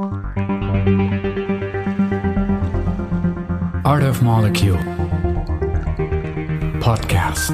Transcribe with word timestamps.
Art 0.00 0.08
of 4.02 4.22
Molecule 4.22 4.78
Podcast. 6.80 7.50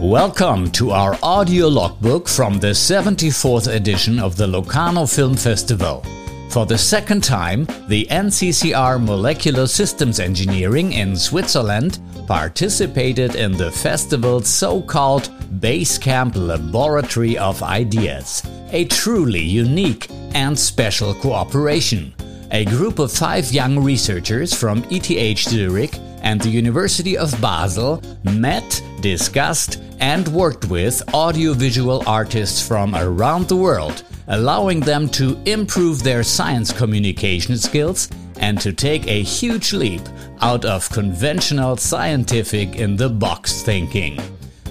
Welcome 0.00 0.70
to 0.70 0.92
our 0.92 1.18
audio 1.20 1.66
logbook 1.66 2.28
from 2.28 2.60
the 2.60 2.68
74th 2.68 3.74
edition 3.74 4.20
of 4.20 4.36
the 4.36 4.46
Locarno 4.46 5.04
Film 5.06 5.34
Festival. 5.34 6.04
For 6.50 6.64
the 6.64 6.78
second 6.78 7.22
time, 7.22 7.66
the 7.88 8.06
NCCR 8.10 9.04
Molecular 9.04 9.66
Systems 9.66 10.18
Engineering 10.18 10.94
in 10.94 11.14
Switzerland 11.14 11.98
participated 12.26 13.34
in 13.34 13.52
the 13.52 13.70
festival's 13.70 14.48
so 14.48 14.80
called 14.80 15.30
Basecamp 15.60 16.36
Laboratory 16.36 17.36
of 17.36 17.62
Ideas, 17.62 18.42
a 18.70 18.86
truly 18.86 19.42
unique 19.42 20.08
and 20.34 20.58
special 20.58 21.12
cooperation. 21.14 22.14
A 22.50 22.64
group 22.64 22.98
of 22.98 23.12
five 23.12 23.52
young 23.52 23.78
researchers 23.78 24.54
from 24.54 24.84
ETH 24.90 25.38
Zurich 25.38 25.98
and 26.22 26.40
the 26.40 26.48
University 26.48 27.18
of 27.18 27.38
Basel 27.42 28.02
met, 28.24 28.82
discussed, 29.02 29.82
and 30.00 30.26
worked 30.28 30.64
with 30.70 31.02
audiovisual 31.12 32.02
artists 32.06 32.66
from 32.66 32.94
around 32.94 33.48
the 33.48 33.56
world, 33.56 34.02
allowing 34.28 34.80
them 34.80 35.08
to 35.08 35.40
improve 35.46 36.02
their 36.02 36.22
science 36.22 36.72
communication 36.72 37.56
skills 37.56 38.08
and 38.38 38.60
to 38.60 38.72
take 38.72 39.06
a 39.06 39.22
huge 39.22 39.72
leap 39.72 40.02
out 40.40 40.64
of 40.64 40.88
conventional 40.90 41.76
scientific 41.76 42.76
in 42.76 42.96
the 42.96 43.08
box 43.08 43.62
thinking. 43.62 44.20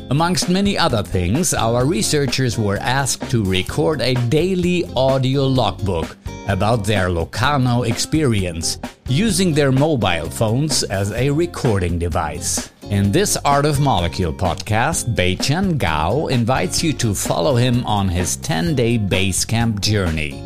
Amongst 0.09 0.47
many 0.49 0.77
other 0.77 1.03
things, 1.03 1.53
our 1.53 1.85
researchers 1.85 2.57
were 2.57 2.77
asked 2.77 3.29
to 3.29 3.43
record 3.43 3.99
a 3.99 4.13
daily 4.29 4.85
audio 4.95 5.45
logbook 5.45 6.15
about 6.47 6.85
their 6.85 7.09
Locarno 7.09 7.83
experience, 7.83 8.79
using 9.09 9.53
their 9.53 9.71
mobile 9.73 10.29
phones 10.29 10.83
as 10.83 11.11
a 11.11 11.29
recording 11.29 11.99
device. 11.99 12.71
In 12.89 13.11
this 13.11 13.35
Art 13.43 13.65
of 13.65 13.81
Molecule 13.81 14.31
podcast, 14.31 15.13
Beichen 15.13 15.77
Gao 15.77 16.27
invites 16.27 16.81
you 16.81 16.93
to 16.93 17.13
follow 17.13 17.57
him 17.57 17.85
on 17.85 18.07
his 18.07 18.37
10 18.37 18.75
day 18.75 18.97
Basecamp 18.97 19.81
journey. 19.81 20.41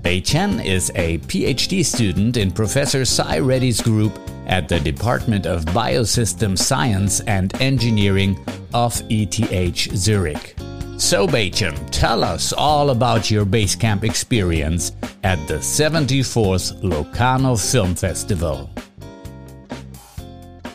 Beichen 0.00 0.64
is 0.64 0.90
a 0.94 1.18
PhD 1.18 1.84
student 1.84 2.38
in 2.38 2.50
Professor 2.50 3.04
Sai 3.04 3.40
Reddy's 3.40 3.82
group 3.82 4.18
at 4.46 4.70
the 4.70 4.80
Department 4.80 5.44
of 5.44 5.66
Biosystem 5.66 6.56
Science 6.56 7.20
and 7.20 7.54
Engineering 7.60 8.42
of 8.72 9.02
ETH 9.10 9.94
Zurich. 9.94 10.56
So, 10.96 11.26
Beichen, 11.26 11.76
tell 11.90 12.24
us 12.24 12.54
all 12.54 12.88
about 12.88 13.30
your 13.30 13.44
Basecamp 13.44 14.02
experience 14.02 14.92
at 15.24 15.46
the 15.46 15.58
74th 15.58 16.82
Locarno 16.82 17.54
Film 17.54 17.94
Festival. 17.94 18.70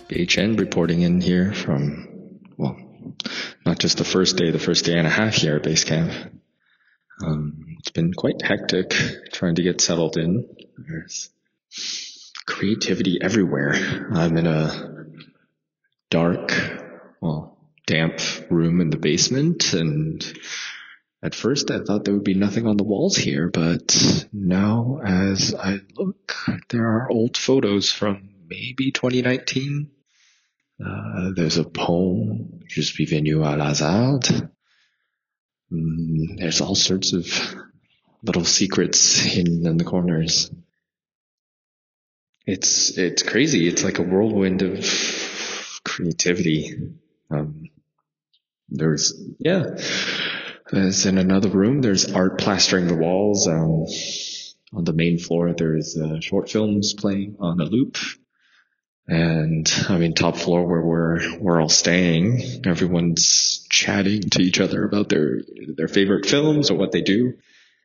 Beichen 0.09 0.57
reporting 0.59 1.01
in 1.01 1.21
here 1.21 1.53
from, 1.53 2.39
well, 2.57 2.77
not 3.65 3.79
just 3.79 3.97
the 3.97 4.03
first 4.03 4.37
day, 4.37 4.51
the 4.51 4.59
first 4.59 4.85
day 4.85 4.97
and 4.97 5.07
a 5.07 5.09
half 5.09 5.35
here 5.35 5.57
at 5.57 5.63
Basecamp. 5.63 6.31
Um, 7.23 7.77
it's 7.79 7.91
been 7.91 8.13
quite 8.13 8.41
hectic 8.41 8.93
trying 9.33 9.55
to 9.55 9.63
get 9.63 9.81
settled 9.81 10.17
in. 10.17 10.47
There's 10.77 11.29
creativity 12.45 13.19
everywhere. 13.21 14.09
I'm 14.13 14.37
in 14.37 14.47
a 14.47 15.05
dark, 16.09 16.51
well, 17.21 17.57
damp 17.85 18.19
room 18.49 18.81
in 18.81 18.89
the 18.89 18.97
basement 18.97 19.73
and 19.73 20.23
at 21.23 21.33
first 21.33 21.71
I 21.71 21.79
thought 21.79 22.05
there 22.05 22.13
would 22.13 22.23
be 22.23 22.35
nothing 22.35 22.67
on 22.67 22.77
the 22.77 22.83
walls 22.83 23.15
here, 23.17 23.49
but 23.49 24.25
now 24.31 24.99
as 25.03 25.55
I 25.55 25.79
look, 25.95 26.35
there 26.69 26.85
are 26.85 27.11
old 27.11 27.35
photos 27.35 27.91
from 27.91 28.29
maybe 28.47 28.91
2019. 28.91 29.91
Uh, 30.83 31.31
there's 31.35 31.57
a 31.57 31.63
poem, 31.63 32.59
Je 32.67 32.81
suis 32.81 33.05
venu 33.05 33.37
à 33.43 33.57
Lazard. 33.57 34.51
Mm, 35.71 36.37
there's 36.39 36.61
all 36.61 36.75
sorts 36.75 37.13
of 37.13 37.25
little 38.23 38.45
secrets 38.45 39.19
hidden 39.19 39.65
in 39.65 39.77
the 39.77 39.83
corners. 39.83 40.51
It's, 42.45 42.97
it's 42.97 43.23
crazy. 43.23 43.67
It's 43.67 43.83
like 43.83 43.99
a 43.99 44.03
whirlwind 44.03 44.61
of 44.61 44.85
creativity. 45.83 46.93
Um, 47.29 47.69
there's, 48.69 49.13
yeah, 49.39 49.77
there's 50.71 51.05
in 51.05 51.17
another 51.17 51.49
room, 51.49 51.81
there's 51.81 52.11
art 52.11 52.39
plastering 52.39 52.87
the 52.87 52.95
walls. 52.95 53.47
Um, 53.47 53.85
on 54.73 54.83
the 54.83 54.93
main 54.93 55.17
floor, 55.17 55.53
there's 55.53 55.97
uh, 55.97 56.19
short 56.19 56.49
films 56.49 56.93
playing 56.93 57.37
on 57.39 57.59
a 57.61 57.65
loop. 57.65 57.97
And 59.07 59.71
I 59.87 59.97
mean, 59.97 60.13
top 60.13 60.35
floor 60.35 60.65
where 60.67 60.81
we're, 60.81 61.39
we're 61.39 61.61
all 61.61 61.69
staying, 61.69 62.65
everyone's 62.65 63.65
chatting 63.69 64.21
to 64.31 64.41
each 64.41 64.59
other 64.59 64.83
about 64.83 65.07
their, 65.07 65.41
their 65.75 65.87
favorite 65.87 66.25
films 66.25 66.69
or 66.69 66.77
what 66.77 66.91
they 66.91 67.01
do. 67.01 67.35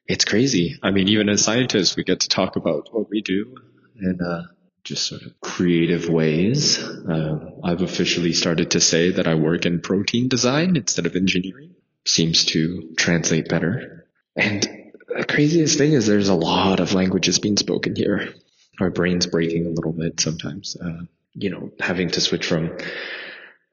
It's 0.09 0.25
crazy. 0.25 0.79
I 0.83 0.91
mean, 0.91 1.09
even 1.09 1.29
as 1.29 1.45
scientists, 1.45 1.95
we 1.95 2.03
get 2.03 2.21
to 2.21 2.29
talk 2.29 2.57
about 2.57 2.89
what 2.91 3.09
we 3.09 3.23
do 3.23 3.55
in, 4.01 4.19
uh, 4.21 4.47
just 4.83 5.07
sort 5.07 5.23
of 5.23 5.41
creative 5.41 6.09
ways. 6.09 6.83
Uh, 6.83 7.53
I've 7.63 7.83
officially 7.83 8.33
started 8.33 8.73
to 8.73 8.81
say 8.81 9.13
that 9.13 9.29
I 9.29 9.37
work 9.37 9.65
in 9.65 9.81
protein 9.81 10.29
design 10.29 10.75
instead 10.75 11.07
of 11.07 11.15
engineering. 11.15 11.77
Seems 12.05 12.47
to 12.47 12.93
translate 12.97 13.49
better. 13.49 14.07
And 14.35 14.63
the 15.07 15.25
craziest 15.25 15.79
thing 15.79 15.93
is 15.93 16.09
there's 16.09 16.29
a 16.29 16.35
lot 16.35 16.81
of 16.81 16.95
languages 16.95 17.39
being 17.39 17.57
spoken 17.57 17.95
here 17.95 18.35
our 18.81 18.91
brains 18.91 19.27
breaking 19.27 19.67
a 19.67 19.71
little 19.71 19.93
bit 19.93 20.21
sometimes. 20.21 20.77
Uh, 20.77 21.03
you 21.35 21.51
know, 21.51 21.71
having 21.81 22.11
to 22.11 22.21
switch 22.21 22.47
from 22.47 22.77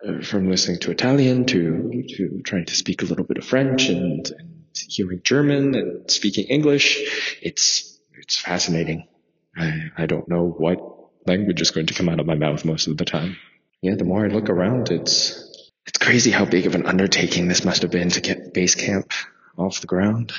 uh, 0.06 0.22
from 0.22 0.50
listening 0.50 0.80
to 0.80 0.92
Italian 0.92 1.46
to 1.46 2.04
to 2.18 2.42
trying 2.44 2.66
to 2.66 2.76
speak 2.76 3.02
a 3.02 3.06
little 3.06 3.26
bit 3.26 3.38
of 3.38 3.46
French 3.46 3.90
and, 3.90 4.30
and 4.30 4.66
hearing 4.88 5.22
German 5.24 5.76
and 5.76 6.10
speaking 6.10 6.46
English. 6.48 7.38
It's 7.42 8.00
it's 8.14 8.38
fascinating. 8.38 9.08
I 9.56 9.92
I 9.98 10.06
don't 10.06 10.28
know 10.28 10.48
what 10.48 10.80
language 11.26 11.62
is 11.62 11.72
going 11.72 11.88
to 11.88 11.94
come 11.94 12.10
out 12.10 12.20
of 12.20 12.26
my 12.26 12.36
mouth 12.36 12.64
most 12.66 12.88
of 12.88 12.98
the 12.98 13.06
time. 13.06 13.38
Yeah, 13.82 13.96
the 13.96 14.04
more 14.06 14.26
I 14.26 14.30
look 14.30 14.50
around, 14.50 14.90
it's 14.90 15.72
it's 15.86 15.98
crazy 15.98 16.32
how 16.32 16.46
big 16.46 16.66
of 16.66 16.76
an 16.76 16.86
undertaking 16.86 17.48
this 17.48 17.66
must 17.66 17.82
have 17.82 17.92
been 17.92 18.10
to 18.10 18.22
get 18.22 18.54
base 18.54 18.76
camp 18.76 19.12
off 19.58 19.82
the 19.82 19.88
ground. 19.88 20.34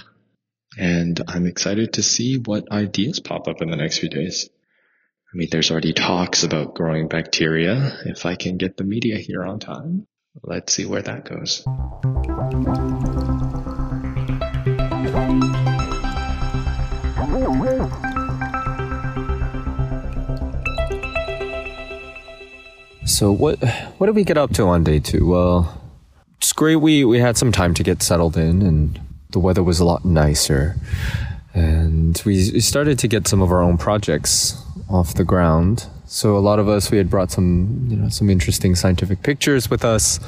And 0.78 1.20
I'm 1.26 1.46
excited 1.46 1.94
to 1.94 2.02
see 2.02 2.38
what 2.38 2.70
ideas 2.70 3.18
pop 3.20 3.48
up 3.48 3.60
in 3.60 3.70
the 3.70 3.76
next 3.76 3.98
few 3.98 4.08
days. 4.08 4.48
I 5.32 5.36
mean, 5.36 5.48
there's 5.50 5.70
already 5.70 5.92
talks 5.92 6.42
about 6.44 6.74
growing 6.74 7.08
bacteria. 7.08 7.98
If 8.04 8.26
I 8.26 8.36
can 8.36 8.56
get 8.56 8.76
the 8.76 8.84
media 8.84 9.16
here 9.16 9.44
on 9.44 9.58
time, 9.58 10.06
let's 10.42 10.72
see 10.72 10.86
where 10.86 11.02
that 11.02 11.24
goes. 11.24 11.64
So 23.04 23.32
what 23.32 23.58
what 23.98 24.06
did 24.06 24.16
we 24.16 24.24
get 24.24 24.38
up 24.38 24.52
to 24.54 24.64
on 24.64 24.82
day 24.82 24.98
two? 24.98 25.26
Well, 25.26 25.80
it's 26.38 26.52
great. 26.52 26.76
We 26.76 27.04
we 27.04 27.18
had 27.18 27.36
some 27.36 27.52
time 27.52 27.74
to 27.74 27.82
get 27.82 28.02
settled 28.02 28.36
in, 28.36 28.62
and 28.62 29.00
the 29.32 29.38
weather 29.38 29.62
was 29.62 29.80
a 29.80 29.84
lot 29.84 30.04
nicer, 30.04 30.76
and 31.54 32.20
we, 32.24 32.60
started 32.60 32.98
to 33.00 33.08
get 33.08 33.26
some 33.26 33.42
of 33.42 33.50
our 33.50 33.62
own 33.62 33.78
projects 33.78 34.62
off 34.88 35.14
the 35.14 35.24
ground. 35.24 35.86
So 36.06 36.36
a 36.36 36.40
lot 36.40 36.58
of 36.58 36.68
us 36.68 36.90
we 36.90 36.98
had 36.98 37.08
brought 37.08 37.30
some 37.30 37.86
you 37.88 37.96
know 37.96 38.08
some 38.08 38.28
interesting 38.30 38.74
scientific 38.74 39.22
pictures 39.22 39.70
with 39.70 39.84
us. 39.84 40.20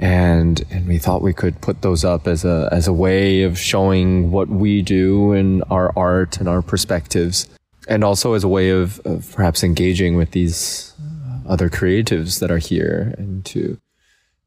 And, 0.00 0.64
and 0.70 0.88
we 0.88 0.98
thought 0.98 1.22
we 1.22 1.32
could 1.32 1.60
put 1.60 1.82
those 1.82 2.04
up 2.04 2.26
as 2.26 2.44
a, 2.44 2.68
as 2.72 2.88
a 2.88 2.92
way 2.92 3.44
of 3.44 3.56
showing 3.56 4.32
what 4.32 4.48
we 4.48 4.82
do 4.82 5.32
and 5.32 5.62
our 5.70 5.96
art 5.96 6.38
and 6.38 6.48
our 6.48 6.62
perspectives. 6.62 7.46
And 7.86 8.02
also 8.02 8.34
as 8.34 8.42
a 8.42 8.48
way 8.48 8.70
of, 8.70 8.98
of 9.06 9.32
perhaps 9.32 9.62
engaging 9.62 10.16
with 10.16 10.32
these 10.32 10.92
uh, 11.00 11.48
other 11.48 11.70
creatives 11.70 12.40
that 12.40 12.50
are 12.50 12.58
here 12.58 13.14
and 13.18 13.44
to 13.46 13.78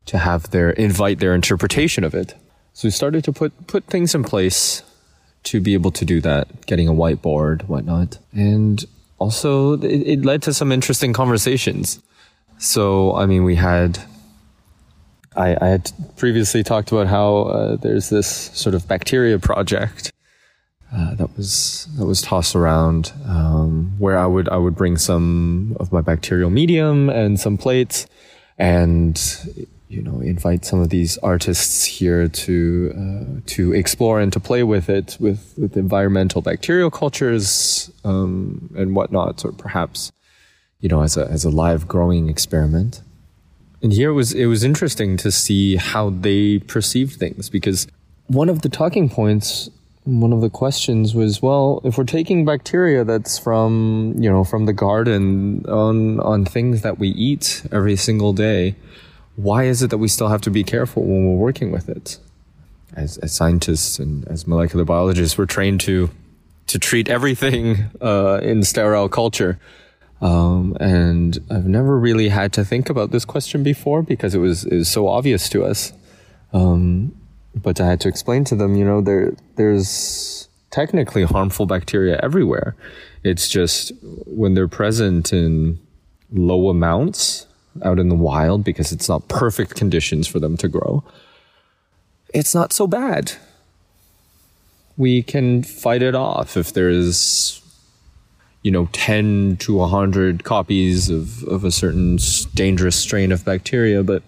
to 0.08 0.18
have 0.18 0.50
their 0.52 0.72
invite 0.72 1.20
their 1.20 1.36
interpretation 1.36 2.04
of 2.04 2.16
it. 2.16 2.34
So 2.78 2.86
we 2.86 2.92
started 2.92 3.24
to 3.24 3.34
put 3.34 3.66
put 3.66 3.86
things 3.86 4.14
in 4.14 4.24
place 4.24 4.84
to 5.46 5.60
be 5.60 5.74
able 5.74 5.90
to 5.90 6.06
do 6.06 6.22
that, 6.22 6.68
getting 6.68 6.88
a 6.88 6.94
whiteboard, 6.94 7.64
whatnot, 7.64 8.20
and 8.34 8.86
also 9.18 9.80
it, 9.82 10.04
it 10.06 10.26
led 10.26 10.44
to 10.44 10.54
some 10.54 10.72
interesting 10.72 11.12
conversations. 11.12 12.00
So 12.60 13.16
I 13.16 13.26
mean, 13.26 13.44
we 13.44 13.56
had. 13.56 13.98
I, 15.36 15.58
I 15.60 15.68
had 15.70 15.92
previously 16.18 16.62
talked 16.62 16.92
about 16.92 17.08
how 17.08 17.38
uh, 17.46 17.76
there's 17.78 18.10
this 18.10 18.28
sort 18.28 18.76
of 18.76 18.88
bacteria 18.88 19.40
project 19.40 20.12
uh, 20.94 21.16
that 21.16 21.36
was 21.36 21.88
that 21.98 22.06
was 22.06 22.22
tossed 22.22 22.56
around, 22.56 23.12
um, 23.26 23.96
where 23.98 24.20
I 24.20 24.28
would 24.28 24.50
I 24.50 24.58
would 24.58 24.76
bring 24.76 24.98
some 24.98 25.76
of 25.80 25.92
my 25.92 26.02
bacterial 26.02 26.52
medium 26.52 27.10
and 27.10 27.40
some 27.40 27.58
plates, 27.58 28.06
and 28.60 29.18
you 29.90 30.02
know 30.02 30.20
invite 30.20 30.66
some 30.66 30.80
of 30.80 30.90
these 30.90 31.18
artists 31.20 31.86
here 31.86 32.28
to 32.28 32.94
uh, 32.98 33.42
to 33.46 33.74
explore 33.74 34.20
and 34.20 34.34
to 34.34 34.40
play 34.40 34.64
with 34.64 34.90
it 34.90 35.18
with 35.20 35.54
with 35.58 35.78
environmental 35.78 36.42
bacterial 36.42 36.92
cultures 36.92 37.92
um, 38.04 38.70
and 38.78 38.96
whatnot, 38.96 39.46
or 39.46 39.52
perhaps 39.52 40.12
you 40.80 40.90
know 40.90 41.02
as 41.02 41.18
a 41.18 41.26
as 41.28 41.46
a 41.46 41.50
live 41.50 41.88
growing 41.88 42.30
experiment. 42.30 43.02
And 43.82 43.94
here 43.94 44.10
it 44.10 44.14
was 44.14 44.34
it 44.34 44.48
was 44.48 44.64
interesting 44.64 45.18
to 45.18 45.32
see 45.32 45.76
how 45.76 46.10
they 46.10 46.60
perceived 46.60 47.18
things 47.18 47.50
because 47.50 47.88
one 48.28 48.50
of 48.50 48.62
the 48.64 48.70
talking 48.70 49.08
points 49.08 49.70
one 50.08 50.32
of 50.32 50.40
the 50.40 50.50
questions 50.50 51.14
was, 51.14 51.42
well, 51.42 51.82
if 51.84 51.98
we're 51.98 52.06
taking 52.06 52.46
bacteria 52.46 53.04
that's 53.04 53.38
from, 53.38 54.16
you 54.18 54.30
know, 54.30 54.46
from 54.46 54.66
the 54.66 54.72
garden 54.72 55.66
on, 55.68 56.22
on 56.22 56.46
things 56.46 56.82
that 56.82 56.98
we 56.98 57.10
eat 57.10 57.64
every 57.74 57.98
single 57.98 58.32
day, 58.32 58.76
why 59.38 59.64
is 59.66 59.84
it 59.84 59.92
that 59.92 60.00
we 60.00 60.08
still 60.08 60.28
have 60.28 60.42
to 60.42 60.50
be 60.50 60.64
careful 60.64 61.04
when 61.04 61.28
we're 61.28 61.38
working 61.38 61.72
with 61.72 61.88
it? 61.88 62.18
As, 62.96 63.18
as 63.20 63.32
scientists 63.32 64.00
and 64.00 64.28
as 64.28 64.48
molecular 64.48 64.84
biologists, 64.84 65.38
we're 65.38 65.46
trained 65.46 65.80
to, 65.82 66.10
to 66.68 66.80
treat 66.80 67.08
everything, 67.08 67.86
uh, 68.02 68.40
in 68.42 68.64
sterile 68.64 69.08
culture. 69.08 69.60
Um, 70.22 70.76
and 70.80 71.38
I've 71.52 71.68
never 71.68 72.00
really 72.00 72.30
had 72.30 72.52
to 72.54 72.66
think 72.66 72.90
about 72.90 73.12
this 73.12 73.26
question 73.26 73.62
before 73.62 74.02
because 74.02 74.34
it 74.34 74.40
was, 74.40 74.66
it 74.66 74.76
was 74.76 74.90
so 74.90 75.08
obvious 75.08 75.48
to 75.50 75.64
us. 75.64 75.94
Um, 76.52 77.16
but 77.54 77.80
I 77.80 77.86
had 77.86 78.02
to 78.02 78.10
explain 78.10 78.44
to 78.46 78.56
them, 78.56 78.76
you 78.76 78.86
know, 78.86 79.02
there 79.02 79.36
there's 79.56 80.48
technically 80.72 81.24
harmful 81.24 81.66
bacteria 81.66 82.20
everywhere. 82.24 82.76
It's 83.24 83.48
just 83.48 83.92
when 84.02 84.54
they're 84.54 84.68
present 84.68 85.34
in 85.34 85.80
low 86.32 86.70
amounts 86.70 87.48
out 87.84 88.00
in 88.00 88.10
the 88.10 88.16
wild 88.16 88.64
because 88.64 88.92
it's 88.92 89.10
not 89.10 89.28
perfect 89.28 89.76
conditions 89.76 90.28
for 90.28 90.40
them 90.40 90.58
to 90.58 90.68
grow. 90.68 91.04
It's 92.34 92.54
not 92.54 92.74
so 92.74 92.88
bad. 92.88 93.34
We 94.98 95.24
can 95.24 95.64
fight 95.64 96.02
it 96.02 96.16
off 96.16 96.58
if 96.58 96.74
there's 96.74 97.62
you 98.64 98.72
know 98.72 98.90
10 98.92 99.58
to 99.58 99.76
100 99.76 100.44
copies 100.44 101.10
of, 101.10 101.44
of 101.44 101.64
a 101.64 101.72
certain 101.72 102.18
dangerous 102.54 102.96
strain 102.98 103.32
of 103.32 103.46
bacteria 103.46 104.04
but 104.04 104.24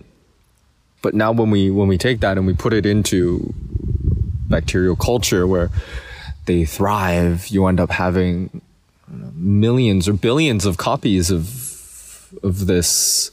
but 1.01 1.13
now 1.13 1.31
when 1.31 1.49
we 1.49 1.71
when 1.71 1.87
we 1.87 1.97
take 1.97 2.19
that 2.19 2.37
and 2.37 2.45
we 2.45 2.53
put 2.53 2.73
it 2.73 2.85
into 2.85 3.53
bacterial 4.49 4.95
culture 4.95 5.47
where 5.47 5.69
they 6.45 6.65
thrive, 6.65 7.47
you 7.47 7.67
end 7.67 7.79
up 7.79 7.91
having 7.91 8.61
millions 9.07 10.07
or 10.07 10.13
billions 10.13 10.65
of 10.65 10.77
copies 10.77 11.31
of 11.31 12.33
of 12.43 12.67
this 12.67 13.31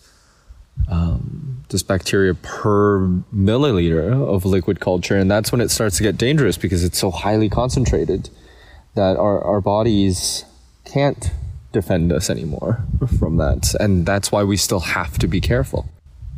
um, 0.88 1.64
this 1.68 1.82
bacteria 1.82 2.34
per 2.34 3.00
milliliter 3.34 4.12
of 4.12 4.44
liquid 4.44 4.80
culture, 4.80 5.16
and 5.16 5.30
that's 5.30 5.52
when 5.52 5.60
it 5.60 5.70
starts 5.70 5.96
to 5.96 6.02
get 6.02 6.16
dangerous 6.16 6.56
because 6.56 6.84
it's 6.84 6.98
so 6.98 7.10
highly 7.10 7.48
concentrated 7.48 8.30
that 8.94 9.16
our 9.16 9.42
our 9.42 9.60
bodies 9.60 10.44
can't 10.84 11.32
defend 11.72 12.12
us 12.12 12.30
anymore 12.30 12.84
from 13.18 13.36
that, 13.36 13.74
and 13.80 14.06
that's 14.06 14.30
why 14.30 14.42
we 14.44 14.56
still 14.56 14.80
have 14.80 15.18
to 15.18 15.26
be 15.26 15.40
careful. 15.40 15.88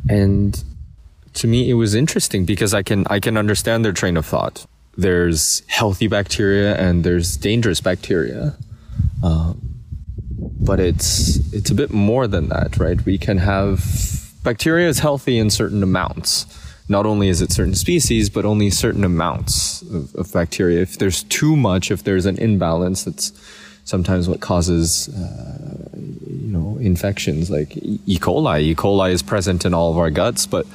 And 0.09 0.63
to 1.33 1.47
me 1.47 1.69
it 1.69 1.75
was 1.75 1.93
interesting 1.95 2.45
because 2.45 2.73
I 2.73 2.83
can 2.83 3.05
I 3.07 3.19
can 3.19 3.37
understand 3.37 3.85
their 3.85 3.93
train 3.93 4.17
of 4.17 4.25
thought. 4.25 4.65
There's 4.97 5.61
healthy 5.67 6.07
bacteria 6.07 6.75
and 6.75 7.03
there's 7.03 7.37
dangerous 7.37 7.79
bacteria, 7.79 8.57
um, 9.23 9.79
but 10.59 10.79
it's 10.79 11.37
it's 11.53 11.69
a 11.69 11.75
bit 11.75 11.91
more 11.91 12.27
than 12.27 12.49
that, 12.49 12.77
right? 12.77 13.03
We 13.05 13.17
can 13.17 13.37
have 13.37 13.79
bacteria 14.43 14.87
is 14.87 14.99
healthy 14.99 15.37
in 15.37 15.49
certain 15.49 15.83
amounts. 15.83 16.45
Not 16.87 17.05
only 17.05 17.29
is 17.29 17.41
it 17.41 17.51
certain 17.51 17.75
species, 17.75 18.29
but 18.29 18.45
only 18.45 18.71
certain 18.71 19.03
amounts 19.03 19.83
of, 19.83 20.15
of 20.15 20.33
bacteria. 20.33 20.81
If 20.81 20.97
there's 20.97 21.23
too 21.23 21.55
much, 21.55 21.91
if 21.91 22.03
there's 22.03 22.25
an 22.25 22.37
imbalance, 22.39 23.03
that's 23.03 23.31
sometimes 23.85 24.27
what 24.27 24.39
causes 24.39 25.09
uh, 25.09 25.89
you 25.95 26.51
know 26.51 26.77
infections 26.79 27.49
like 27.49 27.77
E. 27.77 28.17
coli. 28.19 28.61
E. 28.61 28.75
coli 28.75 29.11
is 29.11 29.21
present 29.21 29.65
in 29.65 29.73
all 29.73 29.91
of 29.91 29.97
our 29.97 30.09
guts, 30.09 30.47
but 30.47 30.65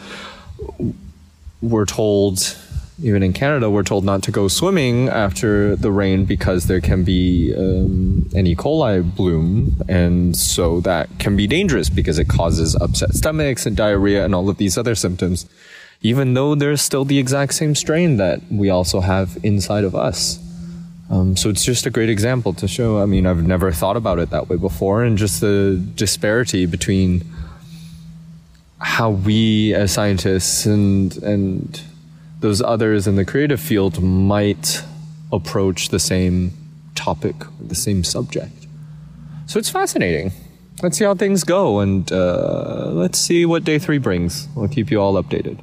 we're 1.61 1.87
told, 1.87 2.57
even 3.03 3.23
in 3.23 3.33
Canada, 3.33 3.69
we're 3.69 3.83
told 3.83 4.05
not 4.05 4.23
to 4.23 4.31
go 4.31 4.47
swimming 4.47 5.09
after 5.09 5.75
the 5.75 5.91
rain 5.91 6.25
because 6.25 6.67
there 6.67 6.81
can 6.81 7.03
be 7.03 7.53
um, 7.57 8.29
an 8.35 8.47
E. 8.47 8.55
coli 8.55 9.03
bloom. 9.17 9.83
And 9.89 10.37
so 10.37 10.81
that 10.81 11.09
can 11.19 11.37
be 11.37 11.47
dangerous 11.47 11.91
because 11.91 12.19
it 12.19 12.29
causes 12.29 12.77
upset 12.77 13.15
stomachs 13.15 13.67
and 13.67 13.77
diarrhea 13.77 14.25
and 14.25 14.35
all 14.35 14.49
of 14.49 14.59
these 14.59 14.79
other 14.79 14.95
symptoms, 14.95 15.49
even 16.03 16.35
though 16.35 16.55
there's 16.55 16.81
still 16.81 17.05
the 17.05 17.19
exact 17.19 17.55
same 17.55 17.75
strain 17.75 18.17
that 18.19 18.41
we 18.51 18.71
also 18.71 19.01
have 19.01 19.39
inside 19.43 19.83
of 19.83 19.97
us. 19.97 20.39
Um, 21.11 21.37
so 21.37 21.51
it's 21.51 21.65
just 21.65 21.87
a 21.87 21.91
great 21.91 22.09
example 22.09 22.53
to 22.55 22.69
show. 22.69 23.03
I 23.03 23.07
mean, 23.07 23.27
I've 23.27 23.47
never 23.47 23.73
thought 23.73 23.97
about 23.97 24.19
it 24.21 24.31
that 24.31 24.49
way 24.49 24.57
before, 24.57 25.03
and 25.05 25.19
just 25.19 25.41
the 25.41 25.85
disparity 25.97 26.65
between 26.65 27.25
how 28.79 29.11
we 29.11 29.75
as 29.75 29.93
scientists 29.93 30.65
and 30.65 31.15
and 31.19 31.83
those 32.45 32.61
others 32.61 33.07
in 33.07 33.17
the 33.17 33.25
creative 33.25 33.59
field 33.59 34.03
might 34.03 34.83
approach 35.33 35.89
the 35.89 35.99
same 35.99 36.53
topic, 36.95 37.35
the 37.59 37.75
same 37.75 38.05
subject. 38.05 38.67
So 39.47 39.59
it's 39.59 39.71
fascinating. 39.71 40.31
Let's 40.83 40.99
see 40.99 41.07
how 41.07 41.15
things 41.15 41.43
go, 41.43 41.81
and 41.81 42.13
uh, 42.13 42.91
let's 42.93 43.19
see 43.19 43.47
what 43.47 43.65
day 43.65 43.79
three 43.79 43.97
brings. 43.97 44.47
We'll 44.55 44.69
keep 44.69 44.91
you 44.91 45.01
all 45.01 45.15
updated. 45.15 45.59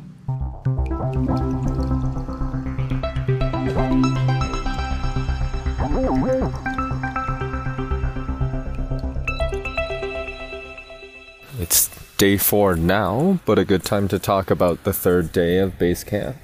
Day 12.22 12.38
four 12.38 12.76
now, 12.76 13.40
but 13.48 13.58
a 13.58 13.66
good 13.66 13.84
time 13.84 14.08
to 14.08 14.20
talk 14.20 14.52
about 14.52 14.84
the 14.84 14.94
third 14.94 15.32
day 15.32 15.58
of 15.58 15.80
base 15.80 16.04
camp. 16.04 16.38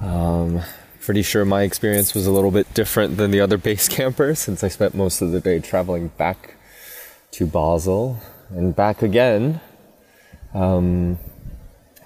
Um, 0.00 0.60
pretty 1.00 1.22
sure 1.22 1.44
my 1.44 1.62
experience 1.62 2.14
was 2.14 2.28
a 2.28 2.30
little 2.30 2.52
bit 2.52 2.72
different 2.74 3.16
than 3.16 3.32
the 3.32 3.40
other 3.40 3.58
base 3.68 3.88
campers 3.88 4.38
since 4.38 4.62
I 4.62 4.68
spent 4.68 4.94
most 4.94 5.20
of 5.20 5.32
the 5.32 5.40
day 5.40 5.58
traveling 5.58 6.12
back 6.16 6.54
to 7.32 7.44
Basel 7.44 8.20
and 8.50 8.76
back 8.76 9.02
again 9.02 9.60
um, 10.54 11.18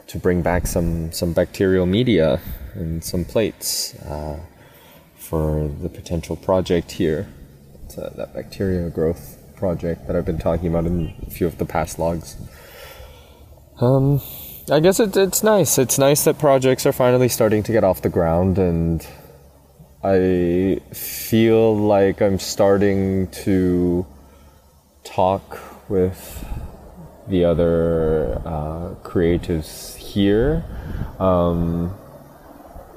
to 0.06 0.18
bring 0.18 0.40
back 0.40 0.66
some, 0.66 1.12
some 1.12 1.34
bacterial 1.34 1.84
media 1.84 2.40
and 2.72 3.04
some 3.04 3.26
plates 3.26 3.96
uh, 4.04 4.40
for 5.14 5.68
the 5.82 5.90
potential 5.90 6.36
project 6.36 6.92
here. 6.92 7.28
Uh, 7.98 8.08
that 8.16 8.32
bacteria 8.32 8.88
growth 8.88 9.36
project 9.56 10.06
that 10.06 10.16
I've 10.16 10.24
been 10.24 10.38
talking 10.38 10.68
about 10.68 10.86
in 10.86 11.14
a 11.26 11.30
few 11.30 11.46
of 11.46 11.58
the 11.58 11.66
past 11.66 11.98
logs. 11.98 12.38
Um, 13.80 14.20
I 14.70 14.80
guess 14.80 14.98
it, 14.98 15.16
it's 15.16 15.42
nice. 15.42 15.78
It's 15.78 15.98
nice 15.98 16.24
that 16.24 16.38
projects 16.38 16.84
are 16.84 16.92
finally 16.92 17.28
starting 17.28 17.62
to 17.62 17.72
get 17.72 17.84
off 17.84 18.02
the 18.02 18.08
ground, 18.08 18.58
and 18.58 19.06
I 20.02 20.80
feel 20.92 21.76
like 21.76 22.20
I'm 22.20 22.40
starting 22.40 23.28
to 23.44 24.04
talk 25.04 25.58
with 25.88 26.44
the 27.28 27.44
other 27.44 28.42
uh, 28.44 28.94
creatives 29.04 29.96
here. 29.96 30.64
Um, 31.20 31.94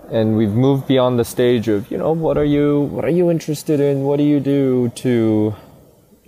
and 0.09 0.35
we've 0.35 0.51
moved 0.53 0.87
beyond 0.87 1.19
the 1.19 1.23
stage 1.23 1.67
of 1.69 1.89
you 1.89 1.97
know 1.97 2.11
what 2.11 2.37
are 2.37 2.43
you 2.43 2.81
what 2.81 3.05
are 3.05 3.09
you 3.09 3.31
interested 3.31 3.79
in 3.79 4.03
what 4.03 4.17
do 4.17 4.23
you 4.23 4.41
do 4.41 4.89
to 4.89 5.55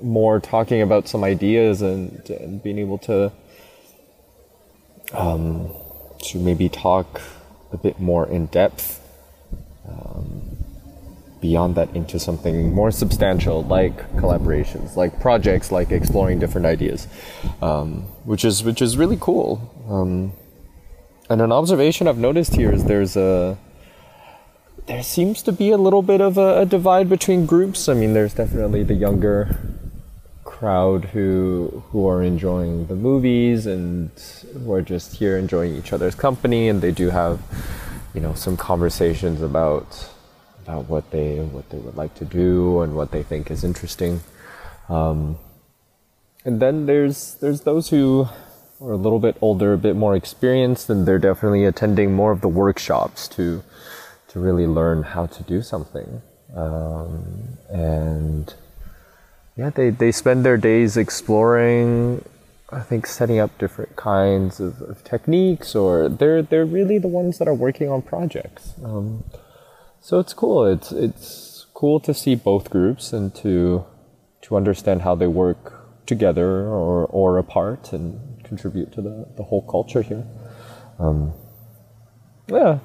more 0.01 0.39
talking 0.39 0.81
about 0.81 1.09
some 1.09 1.21
ideas 1.23 1.81
and, 1.81 2.29
and 2.29 2.63
being 2.63 2.79
able 2.79 2.97
to 2.97 3.29
um, 5.13 5.73
to 6.23 6.39
maybe 6.39 6.69
talk 6.69 7.21
a 7.71 7.77
bit 7.77 7.99
more 7.99 8.27
in 8.27 8.47
depth 8.47 8.99
um, 9.87 10.57
beyond 11.41 11.75
that 11.75 11.93
into 11.95 12.19
something 12.19 12.73
more 12.73 12.91
substantial 12.91 13.63
like 13.63 13.95
collaborations 14.13 14.95
like 14.95 15.19
projects 15.19 15.71
like 15.71 15.91
exploring 15.91 16.39
different 16.39 16.65
ideas 16.65 17.07
um, 17.61 18.01
which 18.25 18.45
is 18.45 18.63
which 18.63 18.81
is 18.81 18.97
really 18.97 19.17
cool 19.19 19.69
um, 19.89 20.33
and 21.29 21.41
an 21.41 21.51
observation 21.51 22.07
I've 22.07 22.17
noticed 22.17 22.55
here 22.55 22.71
is 22.71 22.85
there's 22.85 23.15
a 23.15 23.57
there 24.85 25.03
seems 25.03 25.41
to 25.43 25.51
be 25.51 25.69
a 25.71 25.77
little 25.77 26.01
bit 26.01 26.21
of 26.21 26.37
a, 26.37 26.61
a 26.61 26.65
divide 26.65 27.07
between 27.09 27.45
groups. 27.45 27.87
I 27.87 27.93
mean, 27.93 28.13
there's 28.13 28.33
definitely 28.33 28.83
the 28.83 28.93
younger 28.93 29.57
crowd 30.43 31.05
who 31.05 31.83
who 31.91 32.07
are 32.07 32.21
enjoying 32.23 32.87
the 32.87 32.95
movies 32.95 33.65
and 33.65 34.11
who 34.53 34.71
are 34.71 34.81
just 34.81 35.15
here 35.15 35.37
enjoying 35.37 35.75
each 35.75 35.93
other's 35.93 36.15
company 36.15 36.69
and 36.69 36.81
they 36.81 36.91
do 36.91 37.09
have 37.09 37.41
you 38.13 38.21
know 38.21 38.33
some 38.33 38.57
conversations 38.57 39.41
about 39.41 40.09
about 40.63 40.87
what 40.87 41.11
they 41.11 41.39
what 41.39 41.69
they 41.69 41.77
would 41.77 41.95
like 41.95 42.13
to 42.15 42.25
do 42.25 42.81
and 42.81 42.95
what 42.95 43.11
they 43.11 43.23
think 43.23 43.51
is 43.51 43.63
interesting. 43.63 44.21
Um, 44.89 45.37
and 46.45 46.59
then 46.61 46.85
there's 46.85 47.35
there's 47.35 47.61
those 47.61 47.89
who 47.89 48.27
are 48.81 48.91
a 48.91 48.97
little 48.97 49.19
bit 49.19 49.37
older, 49.41 49.73
a 49.73 49.77
bit 49.77 49.95
more 49.95 50.15
experienced, 50.15 50.89
and 50.89 51.05
they're 51.05 51.19
definitely 51.19 51.65
attending 51.65 52.13
more 52.13 52.31
of 52.31 52.41
the 52.41 52.47
workshops 52.47 53.27
to 53.29 53.63
to 54.29 54.39
really 54.39 54.67
learn 54.67 55.03
how 55.03 55.25
to 55.25 55.43
do 55.43 55.61
something. 55.61 56.21
Um, 56.55 57.57
and 57.69 58.53
yeah, 59.55 59.69
they, 59.69 59.89
they 59.91 60.11
spend 60.11 60.45
their 60.45 60.57
days 60.57 60.97
exploring, 60.97 62.25
I 62.71 62.81
think, 62.81 63.05
setting 63.05 63.39
up 63.39 63.57
different 63.57 63.95
kinds 63.95 64.59
of, 64.59 64.81
of 64.81 65.03
techniques, 65.03 65.75
or 65.75 66.09
they're 66.09 66.41
they're 66.41 66.65
really 66.65 66.97
the 66.97 67.07
ones 67.07 67.37
that 67.37 67.47
are 67.47 67.53
working 67.53 67.89
on 67.89 68.01
projects. 68.01 68.73
Um, 68.83 69.23
so 70.01 70.19
it's 70.19 70.33
cool. 70.33 70.65
It's 70.65 70.91
it's 70.91 71.67
cool 71.73 71.99
to 71.99 72.13
see 72.13 72.35
both 72.35 72.69
groups 72.69 73.13
and 73.13 73.33
to 73.35 73.85
to 74.41 74.55
understand 74.55 75.03
how 75.03 75.15
they 75.15 75.27
work 75.27 76.05
together 76.05 76.67
or 76.67 77.05
or 77.05 77.37
apart 77.37 77.93
and 77.93 78.43
contribute 78.43 78.91
to 78.93 79.01
the, 79.01 79.27
the 79.37 79.43
whole 79.43 79.61
culture 79.61 80.01
here. 80.01 80.25
Um, 80.99 81.33
yeah, 82.47 82.79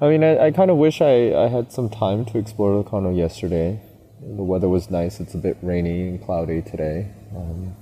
I 0.00 0.08
mean, 0.08 0.24
I, 0.24 0.46
I 0.46 0.50
kind 0.50 0.70
of 0.70 0.76
wish 0.76 1.00
I, 1.00 1.34
I 1.34 1.48
had 1.48 1.72
some 1.72 1.88
time 1.88 2.24
to 2.26 2.38
explore 2.38 2.74
Locarno 2.74 3.10
yesterday. 3.10 3.80
The 4.26 4.42
weather 4.42 4.70
was 4.70 4.90
nice. 4.90 5.20
It's 5.20 5.34
a 5.34 5.38
bit 5.38 5.58
rainy 5.60 6.08
and 6.08 6.24
cloudy 6.24 6.62
today. 6.62 7.10
Um, 7.36 7.76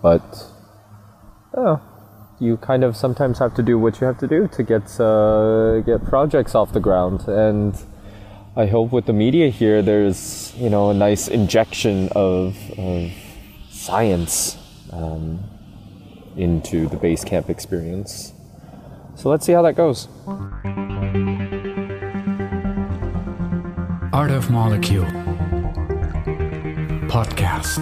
but, 0.00 0.46
yeah, 1.56 1.78
you 2.38 2.56
kind 2.58 2.84
of 2.84 2.96
sometimes 2.96 3.40
have 3.40 3.52
to 3.54 3.62
do 3.62 3.76
what 3.76 4.00
you 4.00 4.06
have 4.06 4.18
to 4.18 4.28
do 4.28 4.46
to 4.48 4.62
get, 4.62 5.00
uh, 5.00 5.80
get 5.80 6.04
projects 6.04 6.54
off 6.54 6.72
the 6.72 6.80
ground. 6.80 7.26
And 7.26 7.76
I 8.54 8.66
hope 8.66 8.92
with 8.92 9.06
the 9.06 9.12
media 9.12 9.48
here, 9.50 9.82
there's, 9.82 10.54
you 10.56 10.70
know, 10.70 10.90
a 10.90 10.94
nice 10.94 11.26
injection 11.26 12.08
of, 12.14 12.56
of 12.78 13.10
science 13.68 14.56
um, 14.92 15.40
into 16.36 16.86
the 16.86 16.96
base 16.96 17.24
camp 17.24 17.50
experience. 17.50 18.32
So 19.16 19.28
let's 19.28 19.44
see 19.44 19.52
how 19.52 19.62
that 19.62 19.74
goes. 19.74 20.06
Art 24.12 24.30
of 24.30 24.50
Molecule 24.50 25.31
Podcast. 27.12 27.76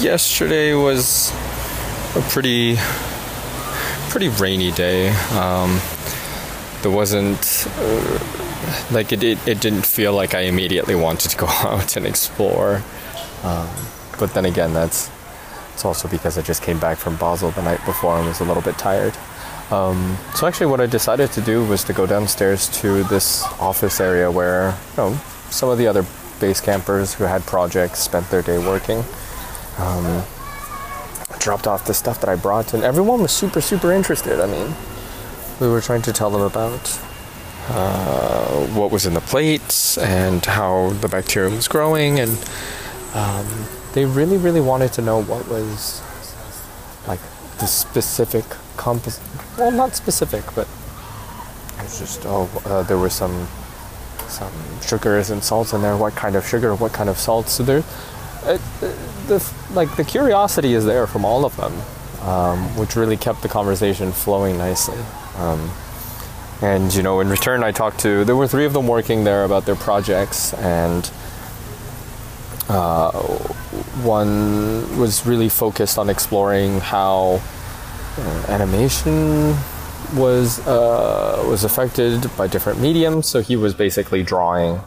Yesterday 0.00 0.72
was 0.72 1.30
a 2.16 2.22
pretty, 2.30 2.76
pretty 4.08 4.30
rainy 4.30 4.72
day. 4.72 5.10
Um, 5.32 5.78
there 6.80 6.90
wasn't 6.90 7.66
uh, 7.76 8.18
like 8.90 9.12
it, 9.12 9.22
it, 9.22 9.46
it. 9.46 9.60
didn't 9.60 9.84
feel 9.84 10.14
like 10.14 10.34
I 10.34 10.44
immediately 10.48 10.94
wanted 10.94 11.28
to 11.32 11.36
go 11.36 11.46
out 11.48 11.94
and 11.94 12.06
explore. 12.06 12.82
Um, 13.42 13.68
but 14.18 14.32
then 14.32 14.46
again, 14.46 14.72
that's 14.72 15.10
it's 15.74 15.84
also 15.84 16.08
because 16.08 16.38
I 16.38 16.42
just 16.42 16.62
came 16.62 16.78
back 16.78 16.96
from 16.96 17.16
Basel 17.16 17.50
the 17.50 17.62
night 17.62 17.84
before 17.84 18.16
and 18.16 18.26
was 18.26 18.40
a 18.40 18.44
little 18.44 18.62
bit 18.62 18.78
tired. 18.78 19.14
Um, 19.70 20.16
so 20.34 20.46
actually, 20.46 20.66
what 20.66 20.80
I 20.80 20.86
decided 20.86 21.32
to 21.32 21.40
do 21.40 21.64
was 21.66 21.82
to 21.84 21.92
go 21.92 22.06
downstairs 22.06 22.68
to 22.80 23.02
this 23.04 23.42
office 23.58 24.00
area 24.00 24.30
where 24.30 24.70
you 24.92 24.96
know 24.96 25.14
some 25.50 25.68
of 25.68 25.78
the 25.78 25.86
other 25.86 26.06
base 26.40 26.60
campers 26.60 27.14
who 27.14 27.24
had 27.24 27.42
projects 27.42 27.98
spent 27.98 28.30
their 28.30 28.42
day 28.42 28.58
working. 28.58 29.02
Um, 29.78 30.22
dropped 31.40 31.66
off 31.66 31.84
the 31.86 31.94
stuff 31.94 32.20
that 32.20 32.30
I 32.30 32.36
brought, 32.36 32.72
and 32.72 32.84
everyone 32.84 33.20
was 33.20 33.32
super 33.32 33.60
super 33.60 33.92
interested. 33.92 34.40
I 34.40 34.46
mean, 34.46 34.74
we 35.60 35.68
were 35.68 35.80
trying 35.80 36.02
to 36.02 36.12
tell 36.12 36.30
them 36.30 36.42
about 36.42 37.00
uh, 37.68 38.66
what 38.78 38.90
was 38.90 39.06
in 39.06 39.14
the 39.14 39.20
plates 39.20 39.98
and 39.98 40.44
how 40.44 40.90
the 41.00 41.08
bacterium 41.08 41.56
was 41.56 41.66
growing 41.66 42.20
and 42.20 42.32
um, 43.14 43.46
they 43.94 44.04
really, 44.04 44.36
really 44.36 44.60
wanted 44.60 44.92
to 44.94 45.02
know 45.02 45.22
what 45.22 45.48
was 45.48 46.02
like 47.06 47.20
the 47.58 47.66
specific 47.66 48.44
composite. 48.76 49.22
Well, 49.56 49.70
not 49.70 49.94
specific, 49.94 50.44
but 50.54 50.66
it 51.78 51.82
was 51.82 51.98
just 52.00 52.26
oh, 52.26 52.50
uh, 52.66 52.82
there 52.82 52.98
were 52.98 53.10
some 53.10 53.46
some 54.28 54.52
sugars 54.80 55.30
and 55.30 55.42
salts 55.42 55.72
in 55.72 55.80
there. 55.80 55.96
What 55.96 56.16
kind 56.16 56.34
of 56.34 56.46
sugar? 56.46 56.74
What 56.74 56.92
kind 56.92 57.08
of 57.08 57.18
salt? 57.18 57.48
So 57.48 57.62
there, 57.62 57.84
uh, 58.42 58.58
the 59.28 59.52
like 59.72 59.94
the 59.96 60.04
curiosity 60.04 60.74
is 60.74 60.84
there 60.84 61.06
from 61.06 61.24
all 61.24 61.44
of 61.44 61.56
them, 61.56 61.72
um, 62.28 62.76
which 62.76 62.96
really 62.96 63.16
kept 63.16 63.42
the 63.42 63.48
conversation 63.48 64.10
flowing 64.10 64.58
nicely. 64.58 64.98
Um, 65.36 65.70
and 66.62 66.92
you 66.92 67.04
know, 67.04 67.20
in 67.20 67.28
return, 67.28 67.62
I 67.62 67.70
talked 67.70 68.00
to 68.00 68.24
there 68.24 68.36
were 68.36 68.48
three 68.48 68.64
of 68.64 68.72
them 68.72 68.88
working 68.88 69.22
there 69.22 69.44
about 69.44 69.66
their 69.66 69.76
projects 69.76 70.52
and. 70.54 71.08
Uh, 72.66 73.53
one 74.02 74.98
was 74.98 75.26
really 75.26 75.48
focused 75.48 75.98
on 75.98 76.08
exploring 76.08 76.80
how 76.80 77.40
uh, 78.18 78.44
animation 78.48 79.54
was 80.14 80.64
uh, 80.66 81.42
was 81.46 81.64
affected 81.64 82.30
by 82.36 82.46
different 82.46 82.80
mediums. 82.80 83.26
So 83.26 83.40
he 83.40 83.56
was 83.56 83.74
basically 83.74 84.22
drawing 84.22 84.80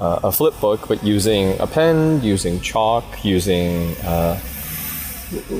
uh, 0.00 0.20
a 0.24 0.32
flip 0.32 0.58
book, 0.60 0.88
but 0.88 1.02
using 1.02 1.58
a 1.60 1.66
pen, 1.66 2.22
using 2.22 2.60
chalk, 2.60 3.24
using 3.24 3.96
uh, 4.04 4.38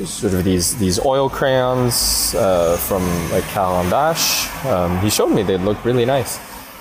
sort 0.05 0.33
of 0.33 0.43
these 0.43 0.77
these 0.77 0.99
oil 1.03 1.29
crayons 1.29 2.35
uh, 2.35 2.77
from 2.77 3.03
like 3.31 3.43
Caran 3.45 3.89
d'Ache. 3.89 4.65
Um, 4.65 4.99
he 4.99 5.09
showed 5.09 5.29
me 5.29 5.43
they 5.43 5.57
look 5.57 5.83
really 5.83 6.05
nice. 6.05 6.39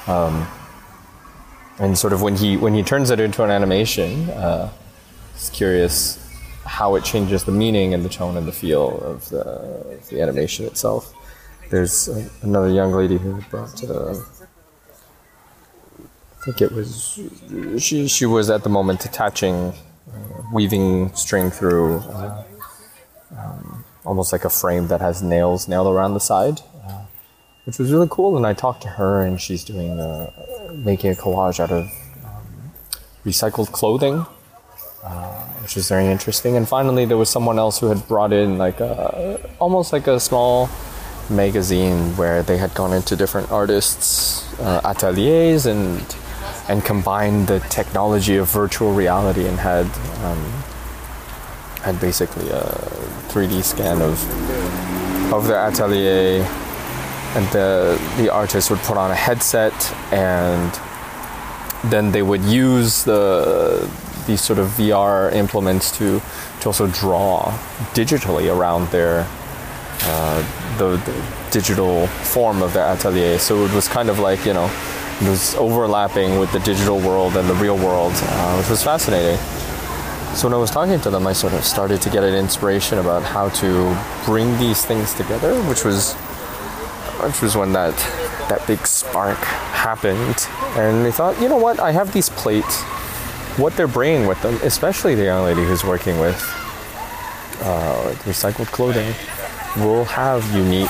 Um, 0.09 0.47
and 1.79 1.97
sort 1.97 2.13
of 2.13 2.23
when 2.23 2.37
he 2.37 2.57
when 2.57 2.75
he 2.75 2.83
turns 2.83 3.11
it 3.11 3.21
into 3.21 3.43
an 3.43 3.51
animation, 3.51 4.31
uh, 4.31 4.73
it's 5.37 5.51
curious 5.51 6.19
how 6.65 6.97
it 6.97 7.05
changes 7.05 7.45
the 7.45 7.53
meaning 7.53 7.93
and 7.93 8.03
the 8.03 8.09
tone 8.09 8.39
and 8.39 8.49
the 8.49 8.53
feel 8.53 8.99
of 9.03 9.29
the, 9.29 9.43
of 9.43 10.09
the 10.09 10.23
animation 10.23 10.65
itself. 10.65 11.15
There's 11.71 12.09
uh, 12.09 12.27
another 12.41 12.71
young 12.71 12.93
lady 12.93 13.19
who 13.19 13.43
brought. 13.51 13.85
Uh, 13.85 14.15
I 16.01 16.45
think 16.45 16.63
it 16.63 16.73
was 16.73 17.21
she. 17.79 18.09
She 18.09 18.25
was 18.25 18.49
at 18.49 18.63
the 18.63 18.71
moment 18.71 19.05
attaching, 19.05 19.55
uh, 19.55 20.43
weaving 20.55 21.15
string 21.15 21.51
through, 21.51 21.99
uh, 21.99 22.45
um, 23.37 23.85
almost 24.05 24.33
like 24.33 24.45
a 24.45 24.51
frame 24.51 24.87
that 24.89 25.01
has 25.01 25.23
nails 25.23 25.69
nailed 25.69 25.93
around 25.93 26.15
the 26.15 26.21
side, 26.21 26.61
uh, 26.89 27.05
which 27.65 27.79
was 27.79 27.93
really 27.93 28.09
cool. 28.11 28.37
And 28.37 28.47
I 28.47 28.55
talked 28.55 28.83
to 28.83 28.89
her, 28.89 29.23
and 29.23 29.41
she's 29.41 29.65
doing 29.65 29.99
uh, 29.99 30.31
making 30.73 31.11
a 31.11 31.15
collage 31.15 31.59
out 31.59 31.73
of 31.73 31.85
um, 32.25 32.73
recycled 33.25 33.73
clothing 33.73 34.25
uh, 35.03 35.45
which 35.63 35.77
was 35.77 35.89
very 35.89 36.07
interesting. 36.07 36.57
And 36.57 36.69
finally, 36.69 37.05
there 37.05 37.17
was 37.17 37.29
someone 37.29 37.59
else 37.59 37.79
who 37.81 37.87
had 37.87 38.07
brought 38.09 38.33
in 38.33 38.59
like 38.59 38.81
a, 38.81 39.41
almost 39.59 39.93
like 39.93 40.07
a 40.07 40.19
small 40.21 40.69
magazine 41.29 42.17
where 42.17 42.43
they 42.43 42.57
had 42.57 42.75
gone 42.75 42.93
into 42.93 43.17
different 43.17 43.51
artists' 43.51 44.45
uh, 44.61 44.81
ateliers 44.85 45.67
and 45.67 46.17
and 46.69 46.85
combined 46.85 47.47
the 47.47 47.61
technology 47.69 48.37
of 48.37 48.49
virtual 48.51 48.93
reality 48.93 49.47
and 49.47 49.59
had 49.59 49.87
um, 50.25 50.43
had 51.83 52.01
basically 52.01 52.49
a 52.51 52.63
3D 53.29 53.63
scan 53.63 54.03
of 54.03 54.15
of 55.33 55.47
the 55.47 55.55
atelier, 55.55 56.43
and 57.35 57.47
the 57.49 58.01
the 58.17 58.29
artist 58.29 58.71
would 58.71 58.81
put 58.81 58.97
on 58.97 59.11
a 59.11 59.15
headset 59.15 59.75
and 60.13 60.73
then 61.91 62.11
they 62.13 62.23
would 62.23 62.43
use 62.43 63.05
the 63.05 63.89
these 64.27 64.41
sort 64.41 64.59
of 64.59 64.69
VR 64.71 65.33
implements 65.33 65.97
to 65.99 66.21
to 66.61 66.69
also 66.69 66.87
draw 66.89 67.53
digitally 67.95 68.55
around 68.55 68.89
their 68.91 69.27
uh, 70.03 70.77
the, 70.79 70.97
the, 70.97 71.37
digital 71.51 72.07
form 72.07 72.61
of 72.61 72.75
their 72.75 72.85
atelier. 72.85 73.39
So 73.39 73.65
it 73.65 73.73
was 73.73 73.89
kind 73.89 74.11
of 74.11 74.19
like 74.19 74.45
you 74.45 74.53
know 74.53 74.71
it 75.21 75.29
was 75.29 75.55
overlapping 75.55 76.39
with 76.39 76.53
the 76.53 76.61
digital 76.61 76.99
world 76.99 77.37
and 77.37 77.49
the 77.49 77.55
real 77.55 77.77
world, 77.77 78.13
uh, 78.15 78.57
which 78.57 78.69
was 78.69 78.83
fascinating. 78.83 79.39
So 80.35 80.49
when 80.49 80.55
I 80.55 80.59
was 80.59 80.71
talking 80.71 81.01
to 81.01 81.09
them, 81.09 81.27
I 81.27 81.33
sort 81.33 81.55
of 81.55 81.65
started 81.65 82.03
to 82.03 82.11
get 82.11 82.23
an 82.23 82.35
inspiration 82.35 82.99
about 82.99 83.23
how 83.23 83.49
to 83.61 83.97
bring 84.27 84.59
these 84.59 84.85
things 84.85 85.15
together, 85.15 85.55
which 85.63 85.83
was 85.83 86.13
which 87.25 87.41
was 87.41 87.57
when 87.57 87.73
that 87.73 87.97
that 88.51 88.67
big 88.67 88.87
spark 88.87 89.39
happened, 89.39 90.47
and 90.77 91.05
they 91.07 91.11
thought, 91.11 91.41
you 91.41 91.49
know 91.49 91.57
what, 91.57 91.81
I 91.81 91.93
have 91.93 92.13
these 92.13 92.29
plates 92.29 92.83
what 93.59 93.77
they're 93.77 93.89
bringing 93.89 94.27
with 94.27 94.41
them, 94.43 94.55
especially 94.63 95.15
the 95.15 95.25
young 95.25 95.45
lady 95.45 95.65
who's 95.65 95.85
working 95.85 96.19
with 96.19 96.37
uh, 97.61 98.13
recycled 98.25 98.67
clothing, 98.67 99.15
will 99.85 100.05
have 100.05 100.45
unique, 100.55 100.89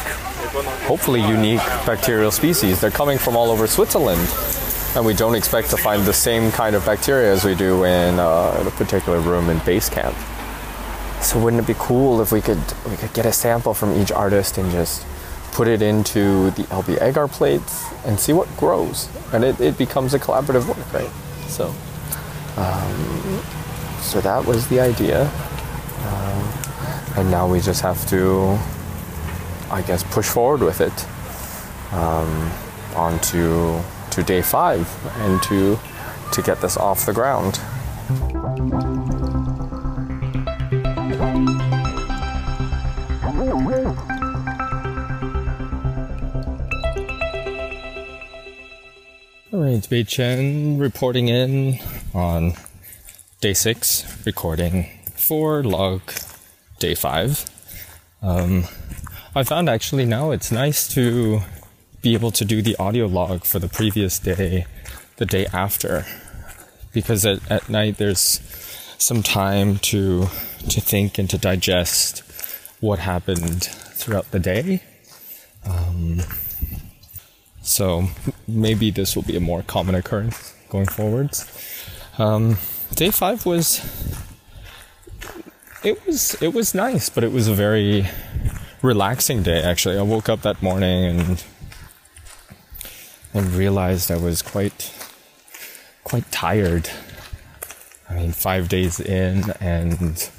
hopefully 0.87 1.21
unique 1.21 1.65
bacterial 1.87 2.31
species. 2.31 2.81
They're 2.81 2.91
coming 2.91 3.19
from 3.19 3.37
all 3.37 3.51
over 3.51 3.67
Switzerland. 3.67 4.29
and 4.97 5.05
we 5.05 5.13
don't 5.13 5.35
expect 5.35 5.69
to 5.71 5.77
find 5.77 6.05
the 6.05 6.13
same 6.13 6.51
kind 6.53 6.75
of 6.75 6.85
bacteria 6.87 7.31
as 7.31 7.45
we 7.45 7.55
do 7.55 7.85
in, 7.85 8.19
uh, 8.19 8.57
in 8.61 8.67
a 8.67 8.71
particular 8.71 9.21
room 9.21 9.51
in 9.51 9.59
base 9.59 9.91
camp. 9.91 10.17
So 11.21 11.39
wouldn't 11.39 11.63
it 11.63 11.67
be 11.67 11.75
cool 11.79 12.21
if 12.21 12.31
we 12.31 12.41
could 12.41 12.63
we 12.89 12.97
could 12.97 13.13
get 13.13 13.27
a 13.27 13.33
sample 13.33 13.75
from 13.75 13.99
each 14.01 14.13
artist 14.13 14.59
and 14.59 14.71
just 14.71 15.05
put 15.53 15.67
it 15.67 15.81
into 15.83 16.51
the 16.51 16.63
LB 16.65 17.01
agar 17.01 17.27
plates 17.29 17.85
and 18.05 18.21
see 18.21 18.33
what 18.33 18.47
grows, 18.57 19.09
and 19.33 19.43
it, 19.43 19.59
it 19.59 19.79
becomes 19.79 20.13
a 20.13 20.19
collaborative 20.19 20.69
work, 20.69 20.93
right? 20.93 21.11
So, 21.49 21.75
um, 22.57 23.41
so 24.01 24.21
that 24.21 24.45
was 24.45 24.69
the 24.69 24.81
idea, 24.81 25.27
um, 26.07 26.53
and 27.17 27.31
now 27.31 27.47
we 27.47 27.61
just 27.61 27.83
have 27.83 28.09
to, 28.09 28.59
I 29.71 29.83
guess, 29.87 30.03
push 30.05 30.29
forward 30.29 30.61
with 30.61 30.81
it 30.81 31.07
um, 31.93 32.51
onto 32.95 33.81
to 34.11 34.23
day 34.23 34.43
five 34.43 34.89
and 35.19 35.43
to 35.45 35.79
to 36.33 36.43
get 36.43 36.61
this 36.61 36.77
off 36.77 37.07
the 37.07 37.13
ground. 37.13 37.61
All 49.53 49.63
right, 49.63 49.81
Beichen 49.83 50.81
reporting 50.81 51.29
in 51.29 51.79
on 52.17 52.55
day 53.43 53.53
six, 53.53 54.25
recording 54.25 54.87
for 55.15 55.63
log 55.63 56.01
day 56.79 56.95
five. 56.95 57.45
Um, 58.23 58.65
I 59.35 59.43
found 59.43 59.69
actually 59.69 60.07
now 60.07 60.31
it's 60.31 60.51
nice 60.51 60.89
to 60.95 61.41
be 62.01 62.15
able 62.15 62.31
to 62.31 62.45
do 62.47 62.63
the 62.63 62.75
audio 62.79 63.05
log 63.07 63.45
for 63.45 63.59
the 63.59 63.69
previous 63.69 64.19
day, 64.19 64.65
the 65.19 65.27
day 65.27 65.45
after, 65.53 66.07
because 66.95 67.27
at, 67.27 67.51
at 67.51 67.69
night 67.69 67.99
there's 67.99 68.41
some 68.97 69.23
time 69.23 69.77
to 69.79 70.29
to 70.71 70.81
think 70.81 71.19
and 71.19 71.29
to 71.29 71.37
digest 71.37 72.23
what 72.81 72.99
happened 72.99 73.65
throughout 73.65 74.31
the 74.31 74.39
day. 74.39 74.83
Um, 75.67 76.23
so 77.61 78.09
maybe 78.49 78.91
this 78.91 79.15
will 79.15 79.23
be 79.23 79.37
a 79.37 79.41
more 79.41 79.63
common 79.63 79.95
occurrence 79.95 80.55
going 80.71 80.87
forwards. 80.87 81.45
Um, 82.19 82.57
day 82.95 83.11
five 83.11 83.45
was 83.45 83.85
it 85.85 86.05
was 86.07 86.41
it 86.43 86.55
was 86.55 86.75
nice, 86.75 87.11
but 87.11 87.25
it 87.25 87.33
was 87.33 87.47
a 87.47 87.55
very 87.55 88.09
relaxing 88.83 89.43
day. 89.43 89.63
Actually, 89.63 89.99
I 89.99 90.03
woke 90.03 90.29
up 90.29 90.43
that 90.43 90.63
morning 90.63 91.05
and 91.05 91.45
and 93.35 93.53
realized 93.53 94.11
I 94.11 94.17
was 94.17 94.41
quite 94.41 94.93
quite 96.05 96.31
tired. 96.33 96.89
I 98.09 98.15
mean, 98.15 98.33
five 98.33 98.69
days 98.69 98.99
in, 98.99 99.51
and 99.61 100.31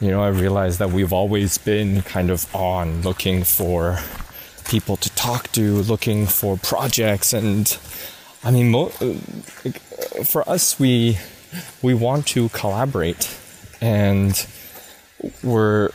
you 0.00 0.10
know, 0.10 0.22
I 0.22 0.28
realized 0.28 0.78
that 0.80 0.90
we've 0.90 1.12
always 1.12 1.58
been 1.58 2.02
kind 2.02 2.30
of 2.30 2.52
on 2.54 3.02
looking 3.02 3.44
for 3.44 4.00
people 4.68 4.96
to 4.96 5.10
talk 5.10 5.52
to, 5.52 5.82
looking 5.82 6.26
for 6.26 6.56
projects, 6.56 7.32
and 7.32 7.78
I 8.42 8.50
mean, 8.50 8.70
mo- 8.70 8.92
for 10.24 10.48
us, 10.48 10.78
we 10.78 11.18
we 11.82 11.94
want 11.94 12.26
to 12.28 12.48
collaborate, 12.50 13.36
and 13.80 14.46
we're 15.42 15.90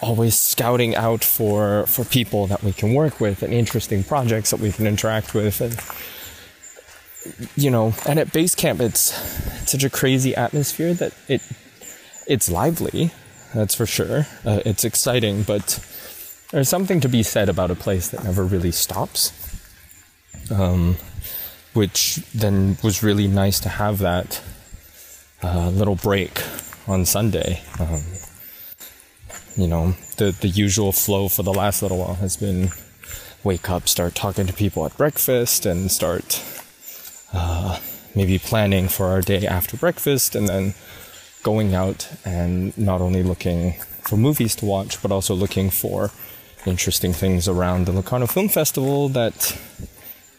always 0.00 0.38
scouting 0.38 0.94
out 0.94 1.24
for 1.24 1.86
for 1.86 2.04
people 2.04 2.46
that 2.46 2.62
we 2.62 2.72
can 2.72 2.94
work 2.94 3.20
with 3.20 3.42
and 3.42 3.52
interesting 3.52 4.04
projects 4.04 4.50
that 4.50 4.60
we 4.60 4.70
can 4.70 4.86
interact 4.86 5.32
with 5.32 5.60
and 5.60 5.80
you 7.56 7.70
know 7.70 7.94
and 8.06 8.18
at 8.18 8.30
base 8.32 8.54
camp 8.54 8.80
it's, 8.80 9.14
such 9.70 9.82
a 9.82 9.88
crazy 9.88 10.34
atmosphere 10.34 10.92
that 10.92 11.14
it 11.26 11.40
it's 12.26 12.50
lively 12.50 13.10
that's 13.54 13.74
for 13.74 13.86
sure. 13.86 14.26
Uh, 14.44 14.60
it's 14.66 14.84
exciting 14.84 15.42
but 15.42 15.78
there's 16.50 16.68
something 16.68 17.00
to 17.00 17.08
be 17.08 17.22
said 17.22 17.48
about 17.48 17.70
a 17.70 17.74
place 17.74 18.08
that 18.10 18.22
never 18.22 18.44
really 18.44 18.70
stops. 18.70 19.32
Um, 20.50 20.96
which 21.74 22.16
then 22.34 22.78
was 22.82 23.02
really 23.02 23.26
nice 23.26 23.60
to 23.60 23.68
have 23.68 23.98
that 23.98 24.42
uh, 25.42 25.68
little 25.70 25.96
break 25.96 26.42
on 26.86 27.04
sunday. 27.04 27.60
Um, 27.78 28.02
you 29.56 29.68
know, 29.68 29.94
the, 30.16 30.32
the 30.40 30.48
usual 30.48 30.92
flow 30.92 31.28
for 31.28 31.42
the 31.42 31.52
last 31.52 31.82
little 31.82 31.98
while 31.98 32.14
has 32.14 32.36
been 32.36 32.70
wake 33.44 33.70
up, 33.70 33.88
start 33.88 34.14
talking 34.14 34.46
to 34.46 34.52
people 34.52 34.84
at 34.86 34.96
breakfast, 34.96 35.66
and 35.66 35.90
start 35.90 36.42
uh, 37.32 37.78
maybe 38.14 38.38
planning 38.38 38.88
for 38.88 39.06
our 39.06 39.20
day 39.20 39.46
after 39.46 39.76
breakfast, 39.76 40.34
and 40.34 40.48
then 40.48 40.74
going 41.42 41.74
out 41.74 42.10
and 42.24 42.76
not 42.76 43.00
only 43.00 43.22
looking 43.22 43.74
for 44.02 44.16
movies 44.16 44.56
to 44.56 44.64
watch, 44.64 45.00
but 45.02 45.12
also 45.12 45.34
looking 45.34 45.70
for 45.70 46.10
interesting 46.66 47.12
things 47.12 47.46
around 47.46 47.86
the 47.86 47.92
Locarno 47.92 48.26
Film 48.26 48.48
Festival 48.48 49.08
that 49.10 49.56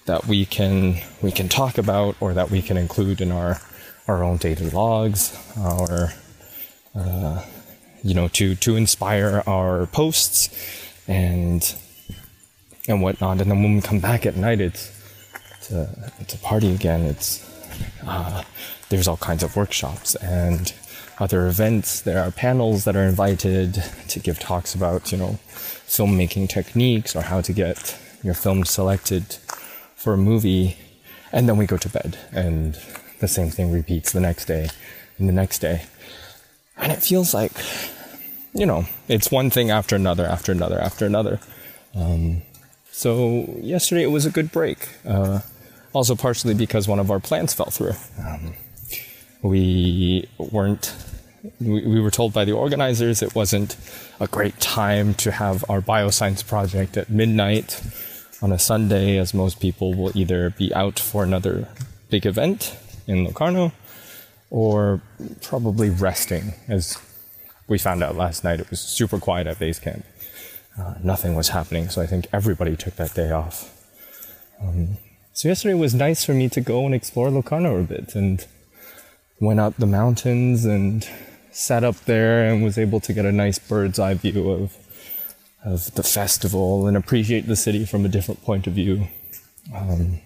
that 0.05 0.27
we 0.27 0.45
can 0.45 0.97
we 1.21 1.31
can 1.31 1.49
talk 1.49 1.77
about 1.77 2.15
or 2.19 2.33
that 2.33 2.51
we 2.51 2.61
can 2.61 2.77
include 2.77 3.21
in 3.21 3.31
our 3.31 3.59
our 4.07 4.23
own 4.23 4.37
daily 4.37 4.69
logs, 4.69 5.35
our 5.57 6.13
uh, 6.95 7.43
you 8.03 8.13
know, 8.13 8.27
to 8.29 8.55
to 8.55 8.75
inspire 8.75 9.43
our 9.47 9.87
posts 9.87 10.49
and 11.07 11.75
and 12.87 13.01
whatnot. 13.01 13.41
And 13.41 13.51
then 13.51 13.63
when 13.63 13.75
we 13.75 13.81
come 13.81 13.99
back 13.99 14.25
at 14.25 14.35
night, 14.35 14.61
it's 14.61 14.91
it's 15.57 15.71
a, 15.71 16.11
it's 16.19 16.33
a 16.35 16.37
party 16.39 16.73
again. 16.73 17.01
It's 17.01 17.43
uh, 18.05 18.43
there's 18.89 19.07
all 19.07 19.17
kinds 19.17 19.43
of 19.43 19.55
workshops 19.55 20.15
and 20.15 20.73
other 21.19 21.47
events. 21.47 22.01
There 22.01 22.21
are 22.21 22.29
panels 22.29 22.83
that 22.85 22.95
are 22.95 23.03
invited 23.05 23.83
to 24.09 24.19
give 24.19 24.39
talks 24.39 24.75
about 24.75 25.11
you 25.11 25.17
know 25.17 25.39
filmmaking 25.87 26.49
techniques 26.49 27.15
or 27.15 27.21
how 27.21 27.41
to 27.41 27.53
get 27.53 27.99
your 28.23 28.33
film 28.33 28.65
selected 28.65 29.37
for 29.95 30.13
a 30.13 30.17
movie. 30.17 30.77
And 31.31 31.49
then 31.49 31.57
we 31.57 31.65
go 31.65 31.77
to 31.77 31.89
bed, 31.89 32.17
and 32.31 32.79
the 33.19 33.27
same 33.27 33.49
thing 33.49 33.71
repeats 33.71 34.11
the 34.11 34.21
next 34.21 34.45
day 34.45 34.69
and 35.17 35.27
the 35.27 35.33
next 35.33 35.59
day. 35.59 35.83
And 36.77 36.91
it 36.91 37.01
feels 37.01 37.33
like 37.33 37.51
you 38.55 38.65
know, 38.65 38.85
it's 39.09 39.29
one 39.29 39.49
thing 39.49 39.69
after 39.69 39.95
another, 39.95 40.25
after 40.25 40.53
another, 40.53 40.79
after 40.79 41.05
another. 41.05 41.39
Um, 41.93 42.41
so 42.89 43.53
yesterday 43.61 44.03
it 44.03 44.11
was 44.11 44.25
a 44.25 44.31
good 44.31 44.51
break. 44.51 44.87
Uh, 45.05 45.41
also 45.93 46.15
partially 46.15 46.53
because 46.53 46.87
one 46.87 46.99
of 46.99 47.11
our 47.11 47.19
plans 47.19 47.53
fell 47.53 47.69
through. 47.69 47.93
Um, 48.25 48.53
we 49.41 50.27
weren't. 50.37 50.95
We, 51.59 51.85
we 51.85 51.99
were 51.99 52.09
told 52.09 52.33
by 52.33 52.43
the 52.43 52.53
organizers 52.53 53.21
it 53.21 53.35
wasn't 53.35 53.75
a 54.19 54.27
great 54.27 54.59
time 54.59 55.13
to 55.15 55.31
have 55.31 55.63
our 55.69 55.79
bioscience 55.79 56.45
project 56.45 56.97
at 56.97 57.09
midnight 57.09 57.81
on 58.45 58.51
a 58.51 58.59
Sunday, 58.59 59.17
as 59.17 59.33
most 59.33 59.59
people 59.59 59.95
will 59.95 60.15
either 60.15 60.51
be 60.51 60.71
out 60.75 60.99
for 60.99 61.23
another 61.23 61.67
big 62.11 62.27
event 62.27 62.77
in 63.07 63.25
Locarno 63.25 63.71
or 64.51 65.01
probably 65.41 65.89
resting, 65.89 66.53
as 66.67 66.95
we 67.67 67.79
found 67.79 68.03
out 68.03 68.15
last 68.15 68.43
night 68.43 68.59
it 68.59 68.69
was 68.69 68.79
super 68.79 69.17
quiet 69.17 69.47
at 69.47 69.57
base 69.57 69.79
camp. 69.79 70.05
Uh, 70.77 70.93
nothing 71.01 71.33
was 71.33 71.49
happening, 71.49 71.89
so 71.89 72.03
I 72.03 72.05
think 72.05 72.27
everybody 72.31 72.75
took 72.75 72.97
that 72.97 73.15
day 73.15 73.31
off. 73.31 73.57
Um, 74.61 74.99
so 75.33 75.47
yesterday 75.47 75.73
was 75.73 75.95
nice 75.95 76.23
for 76.23 76.35
me 76.35 76.47
to 76.49 76.61
go 76.61 76.85
and 76.85 76.93
explore 76.93 77.31
Locarno 77.31 77.79
a 77.79 77.83
bit 77.83 78.13
and 78.13 78.45
went 79.39 79.59
up 79.59 79.75
the 79.77 79.87
mountains 79.87 80.65
and 80.65 81.09
sat 81.51 81.83
up 81.83 81.95
there 82.05 82.45
and 82.45 82.63
was 82.63 82.77
able 82.77 82.99
to 82.99 83.11
get 83.11 83.25
a 83.25 83.31
nice 83.31 83.57
bird's 83.57 83.97
eye 83.97 84.13
view 84.13 84.51
of 84.51 84.77
of 85.65 85.93
the 85.95 86.03
festival 86.03 86.87
and 86.87 86.95
appreciate 86.95 87.47
the 87.47 87.55
city 87.55 87.85
from 87.85 88.05
a 88.05 88.09
different 88.09 88.43
point 88.43 88.67
of 88.67 88.73
view. 88.73 89.07
Um, 89.75 90.19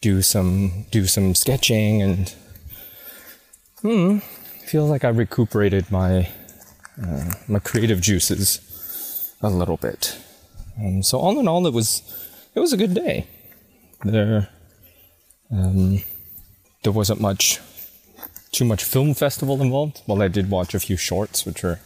do 0.00 0.22
some 0.22 0.86
do 0.90 1.06
some 1.06 1.34
sketching 1.34 2.00
and 2.00 2.34
hmm, 3.82 4.18
feel 4.66 4.86
like 4.86 5.04
I 5.04 5.08
recuperated 5.08 5.90
my 5.90 6.28
uh, 7.02 7.34
my 7.48 7.58
creative 7.58 8.00
juices 8.00 8.60
a 9.42 9.50
little 9.50 9.76
bit. 9.76 10.18
Um, 10.78 11.02
so 11.02 11.18
all 11.18 11.38
in 11.38 11.48
all, 11.48 11.66
it 11.66 11.74
was 11.74 12.02
it 12.54 12.60
was 12.60 12.72
a 12.72 12.76
good 12.76 12.94
day. 12.94 13.26
There 14.04 14.48
um, 15.50 16.02
there 16.82 16.92
wasn't 16.92 17.20
much 17.20 17.60
too 18.52 18.64
much 18.64 18.84
film 18.84 19.14
festival 19.14 19.60
involved. 19.60 20.02
Well, 20.06 20.22
I 20.22 20.28
did 20.28 20.50
watch 20.50 20.74
a 20.74 20.80
few 20.80 20.96
shorts, 20.96 21.44
which 21.44 21.62
were 21.62 21.78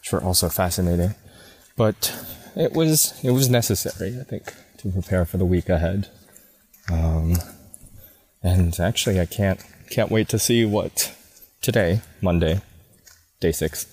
which 0.00 0.12
were 0.12 0.22
also 0.22 0.48
fascinating, 0.48 1.14
but 1.76 2.12
it 2.56 2.72
was 2.72 3.12
it 3.22 3.30
was 3.30 3.48
necessary, 3.48 4.18
I 4.18 4.24
think, 4.24 4.52
to 4.78 4.90
prepare 4.90 5.24
for 5.24 5.36
the 5.36 5.44
week 5.44 5.68
ahead. 5.68 6.08
Um, 6.90 7.36
and 8.42 8.78
actually, 8.80 9.20
I 9.20 9.26
can't 9.26 9.62
can't 9.90 10.10
wait 10.10 10.28
to 10.30 10.38
see 10.38 10.64
what 10.64 11.14
today, 11.60 12.00
Monday, 12.20 12.60
day 13.40 13.52
six, 13.52 13.86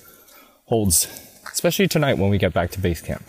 holds, 0.65 1.07
especially 1.51 1.87
tonight 1.87 2.17
when 2.17 2.29
we 2.29 2.37
get 2.37 2.53
back 2.53 2.71
to 2.71 2.79
base 2.79 3.01
camp. 3.01 3.23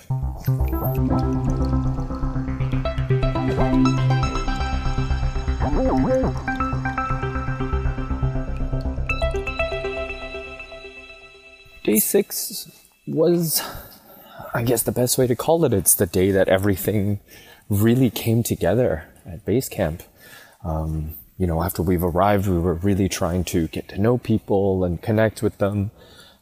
Day 11.83 11.99
six 11.99 12.71
was 13.07 13.61
I 14.55 14.62
guess, 14.62 14.85
the 14.85 14.93
best 14.93 15.19
way 15.19 15.27
to 15.27 15.35
call 15.35 15.64
it. 15.64 15.75
It's 15.75 15.97
the 15.97 16.07
day 16.07 16.31
that 16.31 16.49
everything 16.49 17.19
really 17.69 18.09
came 18.09 18.45
together 18.45 19.05
at 19.27 19.45
base 19.45 19.69
camp. 19.69 20.05
Um, 20.62 21.14
you 21.37 21.49
know, 21.49 21.61
after 21.61 21.83
we've 21.83 22.05
arrived, 22.05 22.47
we 22.47 22.61
were 22.61 22.75
really 22.75 23.09
trying 23.09 23.43
to 23.45 23.67
get 23.67 23.88
to 23.88 24.01
know 24.01 24.17
people 24.17 24.85
and 24.85 25.03
connect 25.03 25.43
with 25.43 25.59
them. 25.59 25.90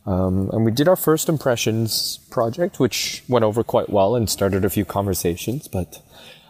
Um, 0.05 0.51
and 0.53 0.67
we 0.67 0.73
did 0.73 0.89
our 0.89 0.97
first 0.97 1.31
impressions 1.31 2.19
project, 2.31 2.79
which 2.79 3.25
went 3.29 3.47
over 3.47 3.65
quite 3.65 3.89
well 3.89 4.15
and 4.15 4.29
started 4.29 4.63
a 4.63 4.71
few 4.71 4.85
conversations. 4.85 5.67
But, 5.67 6.03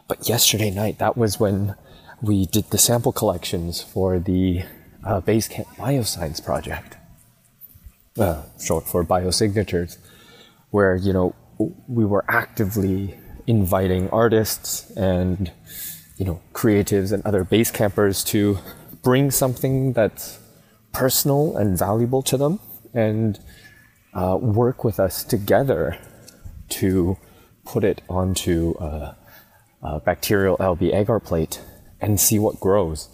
but 0.08 0.28
yesterday 0.28 0.70
night, 0.70 0.98
that 0.98 1.16
was 1.16 1.38
when 1.38 1.76
we 2.20 2.46
did 2.46 2.70
the 2.70 2.78
sample 2.78 3.12
collections 3.12 3.80
for 3.80 4.18
the 4.18 4.64
uh, 5.04 5.20
Basecamp 5.20 5.66
Bioscience 5.76 6.44
project, 6.44 6.96
uh, 8.18 8.42
short 8.60 8.88
for 8.88 9.04
biosignatures, 9.04 9.98
where 10.70 10.96
you 10.96 11.12
know 11.12 11.34
we 11.58 12.04
were 12.04 12.24
actively 12.28 13.18
inviting 13.46 14.08
artists 14.10 14.90
and 14.90 15.50
you 16.16 16.24
know 16.24 16.40
creatives 16.52 17.12
and 17.12 17.24
other 17.24 17.44
base 17.44 17.70
campers 17.70 18.22
to 18.22 18.58
bring 19.02 19.30
something 19.30 19.92
that's 19.92 20.38
personal 20.92 21.56
and 21.56 21.76
valuable 21.76 22.22
to 22.22 22.36
them 22.36 22.60
and 22.94 23.40
uh, 24.14 24.36
work 24.40 24.84
with 24.84 25.00
us 25.00 25.24
together 25.24 25.98
to 26.68 27.16
put 27.64 27.84
it 27.84 28.02
onto 28.08 28.74
a, 28.78 29.16
a 29.82 30.00
bacterial 30.00 30.56
LB 30.58 30.94
agar 30.94 31.20
plate 31.20 31.60
and 32.00 32.20
see 32.20 32.38
what 32.38 32.60
grows. 32.60 33.08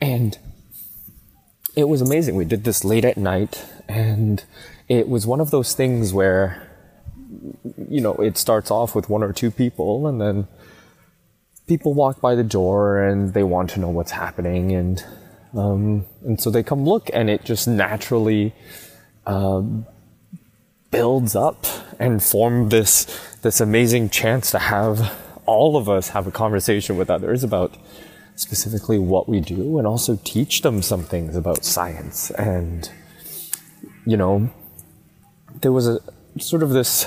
And 0.00 0.38
it 1.76 1.88
was 1.88 2.00
amazing. 2.00 2.34
We 2.34 2.44
did 2.44 2.64
this 2.64 2.84
late 2.84 3.04
at 3.04 3.16
night, 3.16 3.64
and 3.88 4.44
it 4.88 5.08
was 5.08 5.26
one 5.26 5.40
of 5.40 5.50
those 5.50 5.74
things 5.74 6.12
where, 6.12 6.71
you 7.88 8.00
know, 8.00 8.14
it 8.14 8.36
starts 8.36 8.70
off 8.70 8.94
with 8.94 9.08
one 9.08 9.22
or 9.22 9.32
two 9.32 9.50
people, 9.50 10.06
and 10.06 10.20
then 10.20 10.46
people 11.66 11.94
walk 11.94 12.20
by 12.20 12.34
the 12.34 12.44
door 12.44 13.02
and 13.02 13.34
they 13.34 13.42
want 13.42 13.70
to 13.70 13.80
know 13.80 13.88
what's 13.88 14.12
happening, 14.12 14.72
and 14.72 15.04
um, 15.54 16.06
and 16.22 16.40
so 16.40 16.50
they 16.50 16.62
come 16.62 16.84
look, 16.84 17.10
and 17.12 17.28
it 17.30 17.44
just 17.44 17.68
naturally 17.68 18.54
um, 19.26 19.86
builds 20.90 21.34
up 21.34 21.66
and 21.98 22.22
form 22.22 22.68
this 22.68 23.06
this 23.42 23.60
amazing 23.60 24.10
chance 24.10 24.50
to 24.52 24.58
have 24.58 25.12
all 25.46 25.76
of 25.76 25.88
us 25.88 26.10
have 26.10 26.26
a 26.26 26.30
conversation 26.30 26.96
with 26.96 27.10
others 27.10 27.42
about 27.42 27.76
specifically 28.36 28.98
what 28.98 29.28
we 29.28 29.40
do 29.40 29.78
and 29.78 29.86
also 29.86 30.18
teach 30.24 30.62
them 30.62 30.80
some 30.80 31.02
things 31.02 31.36
about 31.36 31.64
science. 31.64 32.30
And 32.32 32.90
you 34.06 34.16
know 34.16 34.50
there 35.60 35.72
was 35.72 35.86
a 35.86 36.00
sort 36.38 36.62
of 36.62 36.70
this 36.70 37.06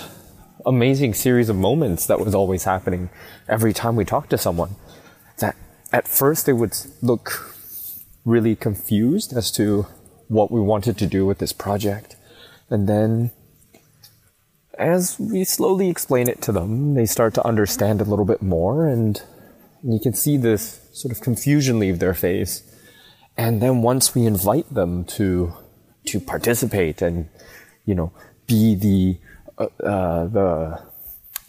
amazing 0.65 1.13
series 1.13 1.49
of 1.49 1.55
moments 1.55 2.07
that 2.07 2.19
was 2.19 2.33
always 2.33 2.63
happening 2.63 3.09
every 3.47 3.73
time 3.73 3.95
we 3.95 4.05
talked 4.05 4.29
to 4.29 4.37
someone 4.37 4.75
that 5.39 5.55
at 5.91 6.07
first 6.07 6.45
they 6.45 6.53
would 6.53 6.75
look 7.01 7.55
really 8.23 8.55
confused 8.55 9.33
as 9.35 9.51
to 9.51 9.85
what 10.27 10.51
we 10.51 10.59
wanted 10.59 10.97
to 10.97 11.05
do 11.05 11.25
with 11.25 11.37
this 11.37 11.53
project 11.53 12.15
and 12.69 12.89
then 12.89 13.31
as 14.77 15.17
we 15.19 15.43
slowly 15.43 15.89
explain 15.89 16.27
it 16.27 16.41
to 16.41 16.51
them 16.51 16.95
they 16.95 17.05
start 17.05 17.33
to 17.33 17.45
understand 17.45 18.01
a 18.01 18.05
little 18.05 18.25
bit 18.25 18.41
more 18.41 18.87
and 18.87 19.21
you 19.87 19.99
can 19.99 20.13
see 20.13 20.35
this 20.35 20.81
sort 20.93 21.11
of 21.11 21.21
confusion 21.21 21.77
leave 21.77 21.99
their 21.99 22.13
face. 22.15 22.63
And 23.37 23.61
then 23.61 23.81
once 23.81 24.15
we 24.15 24.25
invite 24.25 24.73
them 24.73 25.05
to 25.05 25.53
to 26.07 26.19
participate 26.19 27.01
and 27.01 27.27
you 27.85 27.95
know 27.95 28.11
be 28.47 28.75
the 28.75 29.17
uh, 29.57 30.25
the 30.25 30.81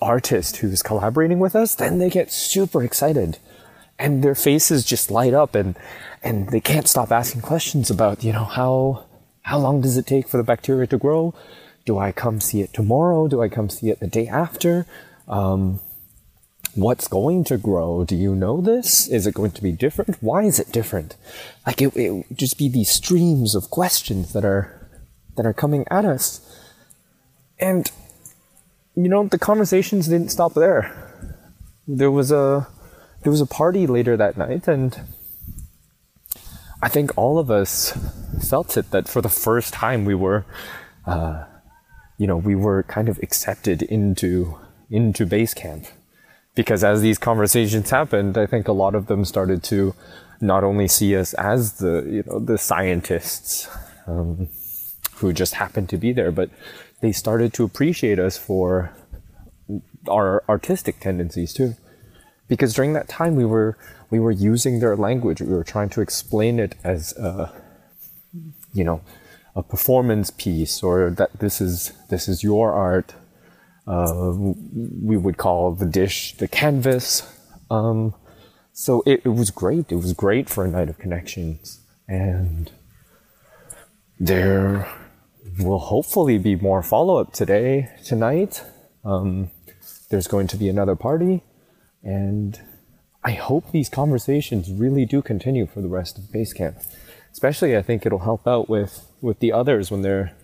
artist 0.00 0.58
who's 0.58 0.82
collaborating 0.82 1.38
with 1.38 1.56
us, 1.56 1.74
then 1.74 1.98
they 1.98 2.10
get 2.10 2.32
super 2.32 2.82
excited, 2.82 3.38
and 3.98 4.22
their 4.22 4.34
faces 4.34 4.84
just 4.84 5.10
light 5.10 5.34
up, 5.34 5.54
and 5.54 5.76
and 6.22 6.50
they 6.50 6.60
can't 6.60 6.88
stop 6.88 7.10
asking 7.10 7.40
questions 7.40 7.90
about 7.90 8.24
you 8.24 8.32
know 8.32 8.44
how 8.44 9.04
how 9.42 9.58
long 9.58 9.80
does 9.80 9.96
it 9.96 10.06
take 10.06 10.28
for 10.28 10.36
the 10.36 10.42
bacteria 10.42 10.86
to 10.88 10.98
grow? 10.98 11.34
Do 11.84 11.98
I 11.98 12.10
come 12.10 12.40
see 12.40 12.62
it 12.62 12.72
tomorrow? 12.72 13.28
Do 13.28 13.40
I 13.40 13.48
come 13.48 13.68
see 13.68 13.90
it 13.90 14.00
the 14.00 14.08
day 14.08 14.26
after? 14.26 14.86
Um, 15.28 15.80
what's 16.74 17.08
going 17.08 17.44
to 17.44 17.56
grow? 17.56 18.04
Do 18.04 18.16
you 18.16 18.34
know 18.34 18.60
this? 18.60 19.08
Is 19.08 19.26
it 19.26 19.34
going 19.34 19.52
to 19.52 19.62
be 19.62 19.72
different? 19.72 20.16
Why 20.20 20.42
is 20.42 20.58
it 20.58 20.72
different? 20.72 21.16
Like 21.66 21.80
it, 21.80 21.96
it 21.96 22.26
just 22.34 22.58
be 22.58 22.68
these 22.68 22.90
streams 22.90 23.54
of 23.54 23.70
questions 23.70 24.32
that 24.32 24.44
are 24.44 24.88
that 25.36 25.46
are 25.46 25.54
coming 25.54 25.84
at 25.90 26.04
us. 26.04 26.40
And 27.58 27.90
you 28.94 29.08
know, 29.08 29.26
the 29.26 29.38
conversations 29.38 30.08
didn't 30.08 30.30
stop 30.30 30.54
there. 30.54 30.92
There 31.86 32.10
was 32.10 32.32
a 32.32 32.68
there 33.22 33.30
was 33.30 33.40
a 33.40 33.46
party 33.46 33.86
later 33.86 34.16
that 34.16 34.36
night 34.36 34.68
and 34.68 34.98
I 36.82 36.88
think 36.88 37.16
all 37.16 37.38
of 37.38 37.50
us 37.50 37.96
felt 38.48 38.76
it 38.76 38.90
that 38.90 39.08
for 39.08 39.20
the 39.20 39.28
first 39.28 39.72
time 39.72 40.04
we 40.04 40.14
were 40.14 40.44
uh, 41.06 41.44
you 42.18 42.26
know, 42.26 42.36
we 42.36 42.54
were 42.54 42.82
kind 42.84 43.08
of 43.08 43.18
accepted 43.22 43.82
into 43.82 44.58
into 44.90 45.26
base 45.26 45.52
camp 45.52 45.86
because 46.54 46.84
as 46.84 47.02
these 47.02 47.18
conversations 47.18 47.90
happened, 47.90 48.38
I 48.38 48.46
think 48.46 48.68
a 48.68 48.72
lot 48.72 48.94
of 48.94 49.06
them 49.06 49.24
started 49.24 49.62
to 49.64 49.94
not 50.40 50.64
only 50.64 50.88
see 50.88 51.16
us 51.16 51.34
as 51.34 51.74
the 51.74 52.06
you 52.08 52.22
know 52.26 52.38
the 52.38 52.58
scientists 52.58 53.68
um, 54.06 54.48
who 55.16 55.32
just 55.32 55.54
happened 55.54 55.88
to 55.90 55.96
be 55.96 56.12
there, 56.12 56.32
but 56.32 56.50
they 57.00 57.12
started 57.12 57.52
to 57.54 57.64
appreciate 57.64 58.18
us 58.18 58.36
for 58.38 58.92
our 60.08 60.42
artistic 60.48 61.00
tendencies 61.00 61.52
too. 61.52 61.74
Because 62.48 62.74
during 62.74 62.92
that 62.92 63.08
time 63.08 63.34
we 63.36 63.44
were 63.44 63.76
we 64.10 64.20
were 64.20 64.30
using 64.30 64.78
their 64.80 64.96
language. 64.96 65.40
We 65.40 65.52
were 65.52 65.64
trying 65.64 65.88
to 65.90 66.00
explain 66.00 66.58
it 66.58 66.74
as 66.84 67.16
a 67.16 67.52
you 68.72 68.84
know 68.84 69.00
a 69.54 69.62
performance 69.62 70.30
piece 70.30 70.82
or 70.82 71.10
that 71.10 71.38
this 71.40 71.60
is 71.60 71.92
this 72.08 72.28
is 72.28 72.44
your 72.44 72.72
art 72.72 73.14
uh, 73.86 74.32
we 74.36 75.16
would 75.16 75.36
call 75.36 75.72
the 75.72 75.86
dish 75.86 76.36
the 76.36 76.48
canvas. 76.48 77.22
Um, 77.70 78.14
so 78.72 79.02
it, 79.06 79.22
it, 79.24 79.30
was 79.30 79.50
great. 79.50 79.90
It 79.90 79.96
was 79.96 80.12
great 80.12 80.50
for 80.50 80.64
a 80.64 80.68
night 80.68 80.88
of 80.88 80.98
connections. 80.98 81.80
And 82.08 82.70
there 84.18 84.88
will 85.58 85.78
hopefully 85.78 86.38
be 86.38 86.56
more 86.56 86.82
follow 86.82 87.16
up 87.18 87.32
today, 87.32 87.90
tonight. 88.04 88.62
Um, 89.04 89.50
there's 90.10 90.26
going 90.26 90.46
to 90.48 90.56
be 90.56 90.68
another 90.68 90.96
party. 90.96 91.42
And 92.02 92.60
I 93.24 93.32
hope 93.32 93.70
these 93.72 93.88
conversations 93.88 94.70
really 94.70 95.04
do 95.04 95.22
continue 95.22 95.66
for 95.66 95.80
the 95.80 95.88
rest 95.88 96.18
of 96.18 96.24
Basecamp. 96.24 96.84
Especially, 97.32 97.76
I 97.76 97.82
think 97.82 98.06
it'll 98.06 98.20
help 98.20 98.46
out 98.46 98.68
with, 98.68 99.10
with 99.20 99.40
the 99.40 99.52
others 99.52 99.90
when 99.90 100.02
they're 100.02 100.36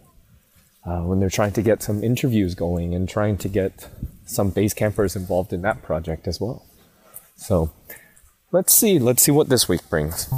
uh, 0.84 1.02
when 1.02 1.20
they're 1.20 1.30
trying 1.30 1.52
to 1.52 1.62
get 1.62 1.82
some 1.82 2.02
interviews 2.02 2.54
going 2.54 2.94
and 2.94 3.08
trying 3.08 3.36
to 3.38 3.48
get 3.48 3.88
some 4.26 4.50
base 4.50 4.74
campers 4.74 5.14
involved 5.14 5.52
in 5.52 5.62
that 5.62 5.82
project 5.82 6.26
as 6.26 6.40
well. 6.40 6.66
So 7.36 7.70
let's 8.50 8.74
see, 8.74 8.98
let's 8.98 9.22
see 9.22 9.32
what 9.32 9.48
this 9.48 9.68
week 9.68 9.88
brings. 9.88 10.28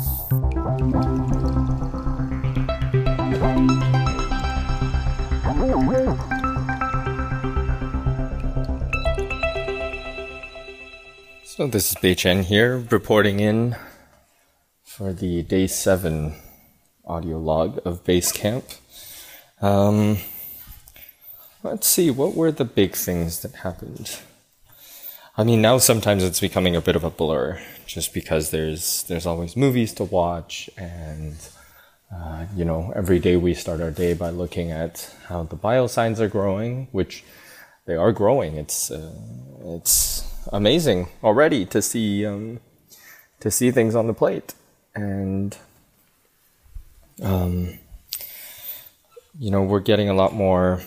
So 11.56 11.68
this 11.68 11.92
is 11.92 11.94
Beichen 11.98 12.42
here, 12.42 12.78
reporting 12.90 13.38
in 13.38 13.76
for 14.82 15.12
the 15.12 15.42
day 15.42 15.68
seven 15.68 16.34
audio 17.04 17.38
log 17.38 17.78
of 17.84 18.02
Basecamp. 18.02 18.80
Um, 19.62 20.18
Let's 21.62 21.86
see, 21.86 22.10
what 22.10 22.34
were 22.34 22.50
the 22.50 22.64
big 22.64 22.96
things 22.96 23.38
that 23.42 23.54
happened? 23.54 24.18
I 25.38 25.44
mean, 25.44 25.62
now 25.62 25.78
sometimes 25.78 26.24
it's 26.24 26.40
becoming 26.40 26.74
a 26.74 26.80
bit 26.80 26.96
of 26.96 27.04
a 27.04 27.10
blur, 27.10 27.62
just 27.86 28.12
because 28.12 28.50
there's 28.50 29.04
there's 29.04 29.24
always 29.24 29.56
movies 29.56 29.92
to 29.94 30.02
watch, 30.02 30.68
and 30.76 31.36
uh, 32.12 32.46
you 32.56 32.64
know, 32.64 32.92
every 32.96 33.20
day 33.20 33.36
we 33.36 33.54
start 33.54 33.80
our 33.80 33.92
day 33.92 34.12
by 34.12 34.30
looking 34.30 34.72
at 34.72 35.14
how 35.28 35.44
the 35.44 35.56
biosigns 35.56 36.18
are 36.18 36.26
growing, 36.26 36.88
which 36.90 37.22
they 37.86 37.96
are 37.96 38.12
growing. 38.12 38.56
It's 38.56 38.90
uh, 38.90 39.12
it's 39.64 40.24
amazing 40.52 41.08
already 41.22 41.66
to 41.66 41.82
see 41.82 42.26
um, 42.26 42.60
to 43.40 43.50
see 43.50 43.70
things 43.70 43.94
on 43.94 44.06
the 44.06 44.14
plate, 44.14 44.54
and 44.94 45.56
um, 47.22 47.78
you 49.38 49.50
know, 49.50 49.62
we're 49.62 49.80
getting 49.80 50.08
a 50.08 50.14
lot 50.14 50.32
more 50.32 50.80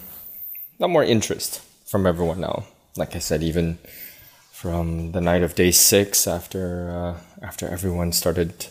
lot 0.79 0.89
more 0.89 1.03
interest 1.03 1.61
from 1.85 2.05
everyone 2.05 2.39
now. 2.39 2.65
Like 2.95 3.15
I 3.15 3.19
said, 3.19 3.43
even 3.43 3.77
from 4.51 5.11
the 5.11 5.21
night 5.21 5.43
of 5.43 5.55
day 5.55 5.71
six, 5.71 6.27
after 6.27 6.89
uh, 6.89 7.45
after 7.45 7.67
everyone 7.67 8.11
started 8.11 8.67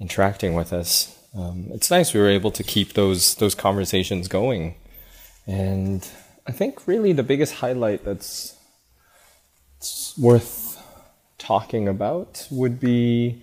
interacting 0.00 0.54
with 0.54 0.72
us, 0.72 1.16
um, 1.34 1.68
it's 1.72 1.90
nice 1.90 2.14
we 2.14 2.20
were 2.20 2.28
able 2.28 2.50
to 2.52 2.62
keep 2.62 2.94
those 2.94 3.34
those 3.36 3.54
conversations 3.54 4.28
going, 4.28 4.76
And 5.46 6.08
I 6.46 6.52
think 6.52 6.86
really 6.86 7.12
the 7.12 7.22
biggest 7.22 7.54
highlight 7.54 8.04
that's, 8.04 8.56
worth 10.16 10.82
talking 11.36 11.88
about 11.88 12.46
would 12.50 12.80
be 12.80 13.42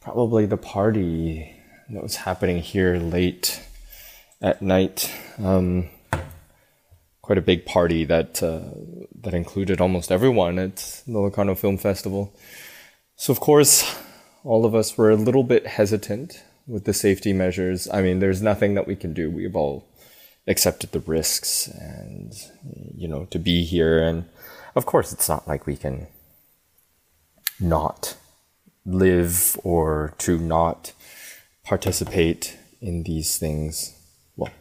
probably 0.00 0.44
the 0.44 0.56
party 0.56 1.54
that 1.90 2.02
was 2.02 2.16
happening 2.16 2.58
here 2.58 2.96
late 2.96 3.62
at 4.40 4.60
night. 4.60 5.12
Um, 5.38 5.88
quite 7.22 7.38
a 7.38 7.42
big 7.42 7.64
party 7.64 8.04
that 8.04 8.42
uh, 8.42 8.60
that 9.20 9.34
included 9.34 9.80
almost 9.80 10.10
everyone 10.10 10.58
at 10.58 11.02
the 11.06 11.18
Locarno 11.18 11.54
Film 11.54 11.78
Festival. 11.78 12.34
So 13.14 13.32
of 13.32 13.38
course, 13.38 13.96
all 14.42 14.64
of 14.64 14.74
us 14.74 14.98
were 14.98 15.10
a 15.10 15.16
little 15.16 15.44
bit 15.44 15.66
hesitant 15.66 16.42
with 16.66 16.84
the 16.84 16.92
safety 16.92 17.32
measures. 17.32 17.88
I 17.92 18.02
mean, 18.02 18.18
there's 18.18 18.42
nothing 18.42 18.74
that 18.74 18.88
we 18.88 18.96
can 18.96 19.12
do. 19.12 19.30
We've 19.30 19.54
all 19.54 19.86
accepted 20.46 20.92
the 20.92 21.00
risks 21.00 21.68
and 21.68 22.34
you 22.96 23.08
know 23.08 23.26
to 23.26 23.38
be 23.38 23.64
here. 23.64 24.02
And 24.02 24.24
of 24.74 24.86
course 24.86 25.12
it's 25.12 25.28
not 25.28 25.46
like 25.46 25.66
we 25.66 25.76
can 25.76 26.08
not 27.60 28.16
live 28.84 29.58
or 29.62 30.14
to 30.18 30.38
not 30.38 30.92
participate 31.64 32.56
in 32.80 33.04
these 33.04 33.38
things. 33.38 33.96
Well 34.36 34.52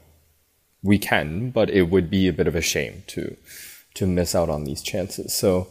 we 0.83 0.97
can 0.97 1.51
but 1.51 1.69
it 1.69 1.89
would 1.89 2.09
be 2.09 2.27
a 2.27 2.33
bit 2.33 2.47
of 2.47 2.55
a 2.55 2.61
shame 2.61 3.03
to 3.07 3.35
to 3.95 4.07
miss 4.07 4.35
out 4.35 4.49
on 4.49 4.63
these 4.63 4.81
chances. 4.81 5.33
So 5.33 5.67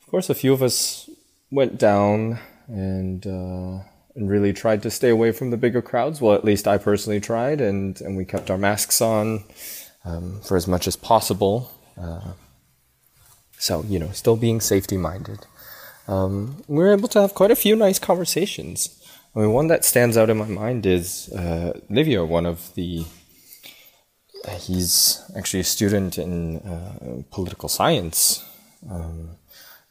of 0.00 0.06
course 0.06 0.30
a 0.30 0.34
few 0.34 0.52
of 0.52 0.62
us 0.62 1.10
went 1.50 1.78
down 1.78 2.38
and 2.68 3.26
uh, 3.26 3.84
and 4.16 4.30
really 4.30 4.52
tried 4.52 4.82
to 4.82 4.90
stay 4.90 5.10
away 5.10 5.30
from 5.30 5.50
the 5.50 5.56
bigger 5.56 5.82
crowds 5.82 6.20
well 6.20 6.34
at 6.34 6.44
least 6.44 6.66
i 6.66 6.78
personally 6.78 7.20
tried 7.20 7.60
and 7.60 8.00
and 8.00 8.16
we 8.16 8.24
kept 8.24 8.50
our 8.50 8.58
masks 8.58 9.00
on 9.00 9.44
um, 10.04 10.40
for 10.40 10.56
as 10.56 10.66
much 10.66 10.86
as 10.88 10.96
possible 10.96 11.70
uh, 12.00 12.32
so 13.58 13.84
you 13.84 13.98
know 13.98 14.10
still 14.10 14.36
being 14.36 14.60
safety 14.60 14.96
minded 14.96 15.46
um, 16.08 16.62
we 16.68 16.78
were 16.78 16.92
able 16.92 17.08
to 17.08 17.20
have 17.20 17.34
quite 17.34 17.50
a 17.50 17.56
few 17.56 17.74
nice 17.74 17.98
conversations. 17.98 19.02
I 19.34 19.40
mean, 19.40 19.52
one 19.52 19.66
that 19.68 19.84
stands 19.84 20.16
out 20.16 20.30
in 20.30 20.38
my 20.38 20.46
mind 20.46 20.86
is 20.86 21.28
uh, 21.32 21.78
Livio, 21.90 22.24
one 22.24 22.46
of 22.46 22.74
the. 22.74 23.04
He's 24.60 25.28
actually 25.36 25.60
a 25.60 25.64
student 25.64 26.18
in 26.18 26.58
uh, 26.58 27.22
political 27.32 27.68
science, 27.68 28.44
um, 28.88 29.30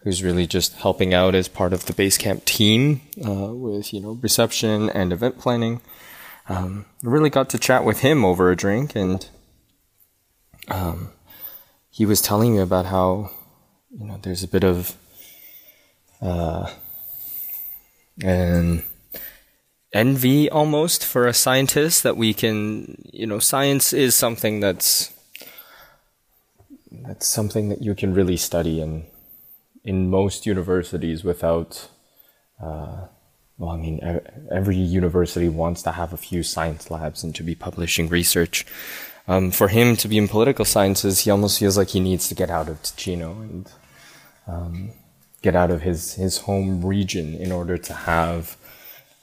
who's 0.05 0.23
really 0.23 0.45
just 0.45 0.75
helping 0.75 1.15
out 1.15 1.33
as 1.33 1.47
part 1.47 1.73
of 1.73 1.87
the 1.87 1.93
Basecamp 1.93 2.45
team 2.45 3.01
uh, 3.27 3.51
with 3.51 3.91
you 3.91 3.99
know 3.99 4.11
reception 4.21 4.89
and 4.91 5.11
event 5.11 5.39
planning. 5.39 5.81
Um, 6.47 6.85
really 7.01 7.31
got 7.31 7.49
to 7.49 7.57
chat 7.57 7.83
with 7.83 8.01
him 8.01 8.23
over 8.23 8.51
a 8.51 8.55
drink, 8.55 8.95
and 8.95 9.27
um, 10.67 11.09
he 11.89 12.05
was 12.05 12.21
telling 12.21 12.53
me 12.53 12.61
about 12.61 12.85
how 12.85 13.31
you 13.89 14.05
know 14.05 14.19
there's 14.21 14.43
a 14.43 14.47
bit 14.47 14.63
of 14.63 14.95
uh, 16.21 16.71
and 18.23 18.83
envy 19.91 20.49
almost 20.51 21.03
for 21.03 21.25
a 21.25 21.33
scientist 21.33 22.03
that 22.03 22.15
we 22.15 22.31
can, 22.31 23.01
you 23.11 23.25
know, 23.25 23.39
science 23.39 23.91
is 23.91 24.15
something 24.15 24.59
that's 24.59 25.11
that's 26.91 27.27
something 27.27 27.69
that 27.69 27.81
you 27.81 27.95
can 27.95 28.13
really 28.13 28.37
study 28.37 28.79
in 28.79 29.05
in 29.85 30.09
most 30.09 30.45
universities 30.45 31.23
without. 31.23 31.89
Uh, 32.61 33.07
well, 33.57 33.69
I 33.69 33.77
mean, 33.77 34.01
every 34.51 34.75
university 34.75 35.47
wants 35.47 35.81
to 35.83 35.93
have 35.93 36.11
a 36.11 36.17
few 36.17 36.43
science 36.43 36.91
labs 36.91 37.23
and 37.23 37.33
to 37.35 37.43
be 37.43 37.55
publishing 37.55 38.09
research. 38.09 38.65
Um, 39.29 39.49
for 39.49 39.69
him 39.69 39.95
to 39.97 40.09
be 40.09 40.17
in 40.17 40.27
political 40.27 40.65
sciences, 40.65 41.21
he 41.21 41.31
almost 41.31 41.59
feels 41.59 41.77
like 41.77 41.89
he 41.89 42.01
needs 42.01 42.27
to 42.27 42.35
get 42.35 42.49
out 42.49 42.67
of 42.67 42.81
Ticino 42.83 43.31
and 43.41 43.71
um, 44.45 44.91
get 45.41 45.55
out 45.55 45.71
of 45.71 45.83
his, 45.83 46.15
his 46.15 46.39
home 46.39 46.83
region 46.83 47.33
in 47.33 47.53
order 47.53 47.77
to 47.77 47.93
have 47.93 48.57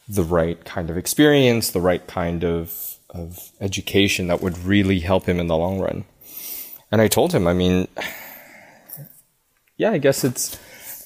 the 0.08 0.24
right 0.24 0.64
kind 0.64 0.88
of 0.88 0.96
experience, 0.96 1.70
the 1.70 1.80
right 1.80 2.06
kind 2.06 2.42
of, 2.42 2.96
of 3.10 3.50
education 3.60 4.28
that 4.28 4.40
would 4.40 4.58
really 4.58 5.00
help 5.00 5.26
him 5.26 5.38
in 5.38 5.46
the 5.46 5.56
long 5.56 5.78
run. 5.78 6.04
And 6.90 7.00
I 7.00 7.08
told 7.08 7.32
him, 7.32 7.46
I 7.46 7.52
mean, 7.52 7.86
yeah, 9.82 9.90
I 9.90 9.98
guess 9.98 10.24
it's, 10.24 10.58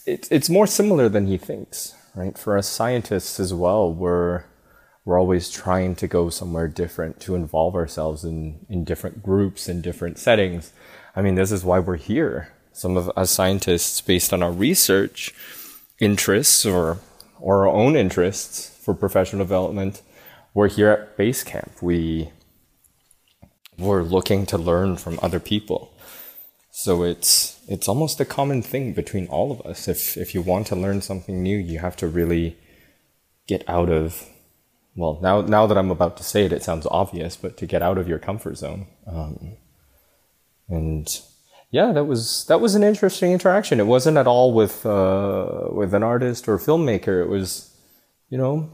it's, 0.06 0.30
it's 0.30 0.50
more 0.50 0.66
similar 0.66 1.08
than 1.08 1.26
he 1.26 1.36
thinks, 1.36 1.94
right? 2.14 2.36
For 2.38 2.56
us 2.56 2.68
scientists 2.68 3.40
as 3.40 3.52
well, 3.52 3.92
we're, 3.92 4.44
we're 5.04 5.18
always 5.18 5.50
trying 5.50 5.94
to 5.96 6.06
go 6.06 6.30
somewhere 6.30 6.68
different 6.68 7.20
to 7.20 7.34
involve 7.34 7.74
ourselves 7.74 8.24
in, 8.24 8.66
in 8.68 8.84
different 8.84 9.22
groups 9.22 9.68
in 9.68 9.82
different 9.82 10.18
settings. 10.18 10.72
I 11.14 11.22
mean, 11.22 11.34
this 11.34 11.52
is 11.52 11.64
why 11.64 11.78
we're 11.78 11.96
here 11.96 12.52
some 12.76 12.98
of 12.98 13.10
us 13.16 13.30
scientists, 13.30 14.02
based 14.02 14.34
on 14.34 14.42
our 14.42 14.52
research 14.52 15.34
interests 15.98 16.66
or 16.66 16.98
or 17.40 17.66
our 17.66 17.68
own 17.68 17.96
interests 17.96 18.78
for 18.82 18.92
professional 18.92 19.42
development, 19.42 20.02
we're 20.52 20.68
here 20.68 20.90
at 20.90 21.16
Basecamp. 21.16 21.80
We 21.80 22.32
we're 23.78 24.02
looking 24.02 24.44
to 24.46 24.58
learn 24.58 24.96
from 24.98 25.18
other 25.22 25.40
people. 25.40 25.90
So 26.78 27.04
it's 27.04 27.58
it's 27.68 27.88
almost 27.88 28.20
a 28.20 28.26
common 28.26 28.60
thing 28.60 28.92
between 28.92 29.28
all 29.28 29.50
of 29.50 29.62
us. 29.62 29.88
If 29.88 30.18
if 30.18 30.34
you 30.34 30.42
want 30.42 30.66
to 30.66 30.76
learn 30.76 31.00
something 31.00 31.42
new, 31.42 31.56
you 31.56 31.78
have 31.78 31.96
to 31.96 32.06
really 32.06 32.58
get 33.46 33.66
out 33.66 33.88
of 33.88 34.28
well 34.94 35.18
now 35.22 35.40
now 35.40 35.66
that 35.66 35.78
I'm 35.78 35.90
about 35.90 36.18
to 36.18 36.22
say 36.22 36.44
it, 36.44 36.52
it 36.52 36.62
sounds 36.62 36.86
obvious, 36.90 37.34
but 37.34 37.56
to 37.56 37.66
get 37.66 37.80
out 37.80 37.96
of 37.96 38.08
your 38.08 38.18
comfort 38.18 38.58
zone. 38.58 38.88
Um, 39.06 39.56
and 40.68 41.08
yeah, 41.70 41.92
that 41.92 42.04
was 42.04 42.44
that 42.48 42.60
was 42.60 42.74
an 42.74 42.82
interesting 42.82 43.32
interaction. 43.32 43.80
It 43.80 43.86
wasn't 43.86 44.18
at 44.18 44.26
all 44.26 44.52
with 44.52 44.84
uh, 44.84 45.68
with 45.70 45.94
an 45.94 46.02
artist 46.02 46.46
or 46.46 46.58
filmmaker. 46.58 47.22
It 47.22 47.30
was, 47.30 47.74
you 48.28 48.36
know, 48.36 48.68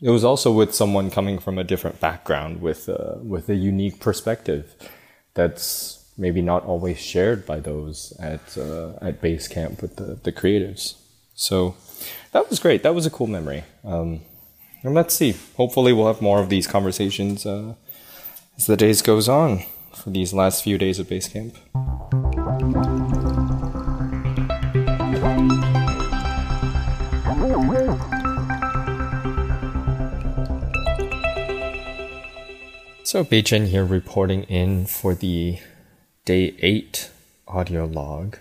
it 0.00 0.10
was 0.10 0.22
also 0.22 0.52
with 0.52 0.76
someone 0.76 1.10
coming 1.10 1.40
from 1.40 1.58
a 1.58 1.64
different 1.64 1.98
background 1.98 2.62
with 2.62 2.88
uh, 2.88 3.16
with 3.20 3.48
a 3.48 3.56
unique 3.56 3.98
perspective 3.98 4.76
that's 5.34 6.01
maybe 6.16 6.42
not 6.42 6.64
always 6.64 6.98
shared 6.98 7.46
by 7.46 7.60
those 7.60 8.12
at 8.18 8.56
uh, 8.58 8.92
at 9.00 9.20
Basecamp 9.20 9.80
with 9.82 9.96
the 9.96 10.18
the 10.22 10.32
creatives. 10.32 10.94
So 11.34 11.74
that 12.32 12.48
was 12.48 12.58
great. 12.58 12.82
That 12.82 12.94
was 12.94 13.06
a 13.06 13.10
cool 13.10 13.26
memory. 13.26 13.64
Um, 13.84 14.20
and 14.82 14.94
let's 14.94 15.14
see. 15.14 15.36
Hopefully, 15.56 15.92
we'll 15.92 16.08
have 16.08 16.20
more 16.20 16.40
of 16.40 16.48
these 16.48 16.66
conversations 16.66 17.46
uh, 17.46 17.74
as 18.56 18.66
the 18.66 18.76
days 18.76 19.02
goes 19.02 19.28
on 19.28 19.62
for 19.94 20.10
these 20.10 20.32
last 20.32 20.62
few 20.64 20.78
days 20.78 20.98
of 20.98 21.08
base 21.08 21.28
camp. 21.28 21.56
So 33.04 33.24
Beichen 33.24 33.68
here 33.68 33.84
reporting 33.84 34.44
in 34.44 34.86
for 34.86 35.14
the 35.14 35.58
day 36.24 36.54
eight 36.60 37.10
audio 37.48 37.84
log. 37.84 38.38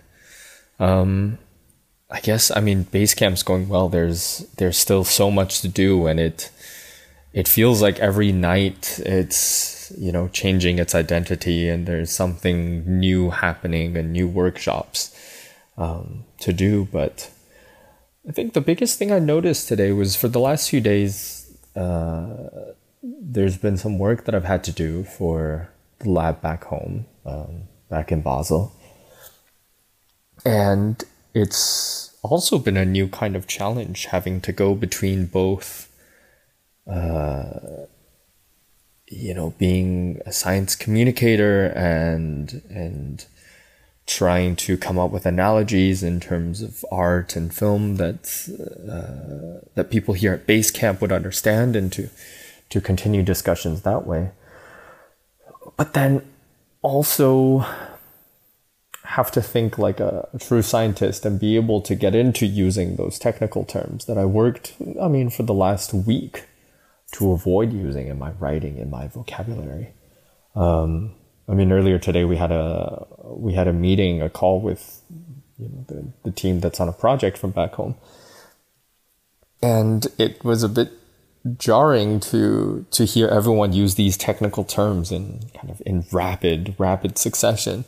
Um, 0.79 1.37
I 2.09 2.19
guess 2.19 2.51
I 2.51 2.59
mean 2.59 2.85
Basecamp's 2.85 3.43
going 3.43 3.69
well. 3.69 3.89
There's 3.89 4.45
there's 4.57 4.77
still 4.77 5.03
so 5.03 5.31
much 5.31 5.61
to 5.61 5.67
do, 5.67 6.07
and 6.07 6.19
it 6.19 6.51
it 7.33 7.47
feels 7.47 7.81
like 7.81 7.99
every 7.99 8.31
night 8.31 8.99
it's 9.05 9.91
you 9.97 10.11
know 10.11 10.27
changing 10.27 10.79
its 10.79 10.93
identity, 10.93 11.69
and 11.69 11.85
there's 11.85 12.11
something 12.11 12.83
new 12.99 13.29
happening 13.29 13.95
and 13.95 14.11
new 14.11 14.27
workshops 14.27 15.15
um, 15.77 16.25
to 16.39 16.51
do. 16.51 16.87
But 16.91 17.31
I 18.27 18.31
think 18.31 18.53
the 18.53 18.61
biggest 18.61 18.99
thing 18.99 19.11
I 19.11 19.19
noticed 19.19 19.67
today 19.67 19.91
was 19.91 20.15
for 20.15 20.27
the 20.27 20.39
last 20.39 20.69
few 20.69 20.81
days. 20.81 21.37
Uh, 21.75 22.73
there's 23.03 23.57
been 23.57 23.77
some 23.77 23.97
work 23.97 24.25
that 24.25 24.35
I've 24.35 24.43
had 24.43 24.63
to 24.65 24.71
do 24.71 25.03
for 25.03 25.69
the 25.99 26.09
lab 26.09 26.41
back 26.41 26.65
home, 26.65 27.05
um, 27.25 27.63
back 27.91 28.11
in 28.11 28.21
Basel. 28.21 28.73
And 30.43 31.03
it's 31.35 32.17
also 32.23 32.57
been 32.57 32.77
a 32.77 32.85
new 32.85 33.07
kind 33.07 33.35
of 33.35 33.45
challenge 33.45 34.05
having 34.05 34.41
to 34.41 34.51
go 34.51 34.73
between 34.73 35.27
both, 35.27 35.91
uh, 36.91 37.85
you 39.07 39.35
know, 39.35 39.53
being 39.59 40.19
a 40.25 40.31
science 40.31 40.75
communicator 40.75 41.67
and, 41.75 42.63
and, 42.69 43.25
trying 44.07 44.55
to 44.57 44.77
come 44.77 44.97
up 44.97 45.11
with 45.11 45.25
analogies 45.25 46.03
in 46.03 46.19
terms 46.19 46.61
of 46.61 46.83
art 46.91 47.35
and 47.35 47.53
film 47.53 47.95
that 47.95 48.49
uh, 48.91 49.65
that 49.75 49.91
people 49.91 50.15
here 50.15 50.33
at 50.33 50.47
base 50.47 50.71
camp 50.71 50.99
would 51.01 51.11
understand, 51.11 51.75
and 51.75 51.93
to 51.93 52.09
to 52.69 52.81
continue 52.81 53.23
discussions 53.23 53.83
that 53.83 54.05
way. 54.05 54.31
But 55.77 55.93
then 55.93 56.30
also 56.81 57.65
have 59.03 59.31
to 59.31 59.41
think 59.41 59.77
like 59.77 59.99
a, 59.99 60.29
true 60.39 60.61
scientist 60.61 61.25
and 61.25 61.39
be 61.39 61.55
able 61.55 61.81
to 61.81 61.95
get 61.95 62.15
into 62.15 62.45
using 62.45 62.95
those 62.95 63.19
technical 63.19 63.65
terms 63.65 64.05
that 64.05 64.17
I 64.17 64.25
worked, 64.25 64.73
I 65.01 65.07
mean, 65.07 65.29
for 65.29 65.43
the 65.43 65.53
last 65.53 65.93
week 65.93 66.45
to 67.13 67.31
avoid 67.31 67.73
using 67.73 68.07
in 68.07 68.17
my 68.17 68.31
writing, 68.31 68.77
in 68.77 68.89
my 68.89 69.07
vocabulary. 69.07 69.89
Um, 70.55 71.13
I 71.49 71.53
mean, 71.53 71.71
earlier 71.71 71.99
today 71.99 72.23
we 72.23 72.37
had 72.37 72.51
a 72.51 73.05
we 73.25 73.53
had 73.53 73.67
a 73.67 73.73
meeting, 73.73 74.21
a 74.21 74.29
call 74.29 74.61
with 74.61 75.01
you 75.59 75.67
know 75.67 75.85
the 75.87 76.07
the 76.23 76.31
team 76.31 76.61
that's 76.61 76.79
on 76.79 76.87
a 76.87 76.93
project 76.93 77.37
from 77.37 77.51
back 77.51 77.73
home, 77.73 77.95
and 79.61 80.07
it 80.17 80.43
was 80.45 80.63
a 80.63 80.69
bit 80.69 80.91
jarring 81.57 82.19
to 82.19 82.85
to 82.91 83.05
hear 83.05 83.27
everyone 83.27 83.73
use 83.73 83.95
these 83.95 84.15
technical 84.17 84.63
terms 84.63 85.11
in 85.11 85.39
kind 85.55 85.69
of 85.69 85.81
in 85.85 86.05
rapid 86.11 86.75
rapid 86.77 87.17
succession. 87.17 87.85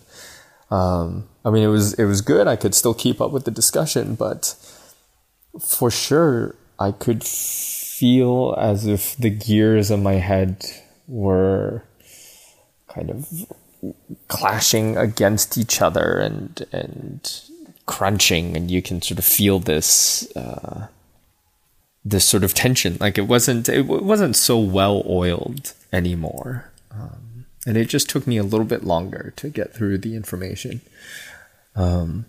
Um, 0.71 1.29
I 1.45 1.51
mean, 1.51 1.63
it 1.63 1.67
was 1.67 1.93
it 1.93 2.05
was 2.05 2.21
good. 2.21 2.47
I 2.47 2.55
could 2.55 2.73
still 2.73 2.93
keep 2.93 3.21
up 3.21 3.31
with 3.31 3.45
the 3.45 3.51
discussion, 3.51 4.15
but 4.15 4.55
for 5.59 5.91
sure, 5.91 6.55
I 6.79 6.91
could 6.91 7.23
feel 7.23 8.55
as 8.57 8.87
if 8.87 9.15
the 9.17 9.29
gears 9.29 9.91
in 9.91 10.01
my 10.01 10.15
head 10.15 10.65
were 11.07 11.83
kind 12.87 13.09
of 13.09 13.51
clashing 14.27 14.97
against 14.97 15.57
each 15.57 15.81
other 15.81 16.17
and 16.19 16.65
and 16.71 17.41
crunching, 17.85 18.57
and 18.57 18.71
you 18.71 18.81
can 18.81 19.01
sort 19.01 19.19
of 19.19 19.25
feel 19.25 19.59
this. 19.59 20.31
Uh, 20.35 20.87
this 22.05 22.25
sort 22.25 22.43
of 22.43 22.53
tension. 22.53 22.97
Like 22.99 23.17
it 23.17 23.27
wasn't 23.27 23.69
it 23.69 23.83
wasn't 23.87 24.35
so 24.35 24.59
well 24.59 25.03
oiled 25.07 25.73
anymore, 25.91 26.71
um, 26.91 27.45
and 27.65 27.77
it 27.77 27.89
just 27.89 28.09
took 28.09 28.27
me 28.27 28.37
a 28.37 28.43
little 28.43 28.65
bit 28.65 28.83
longer 28.83 29.33
to 29.37 29.49
get 29.49 29.73
through 29.73 29.99
the 29.99 30.15
information. 30.15 30.81
Um, 31.75 32.25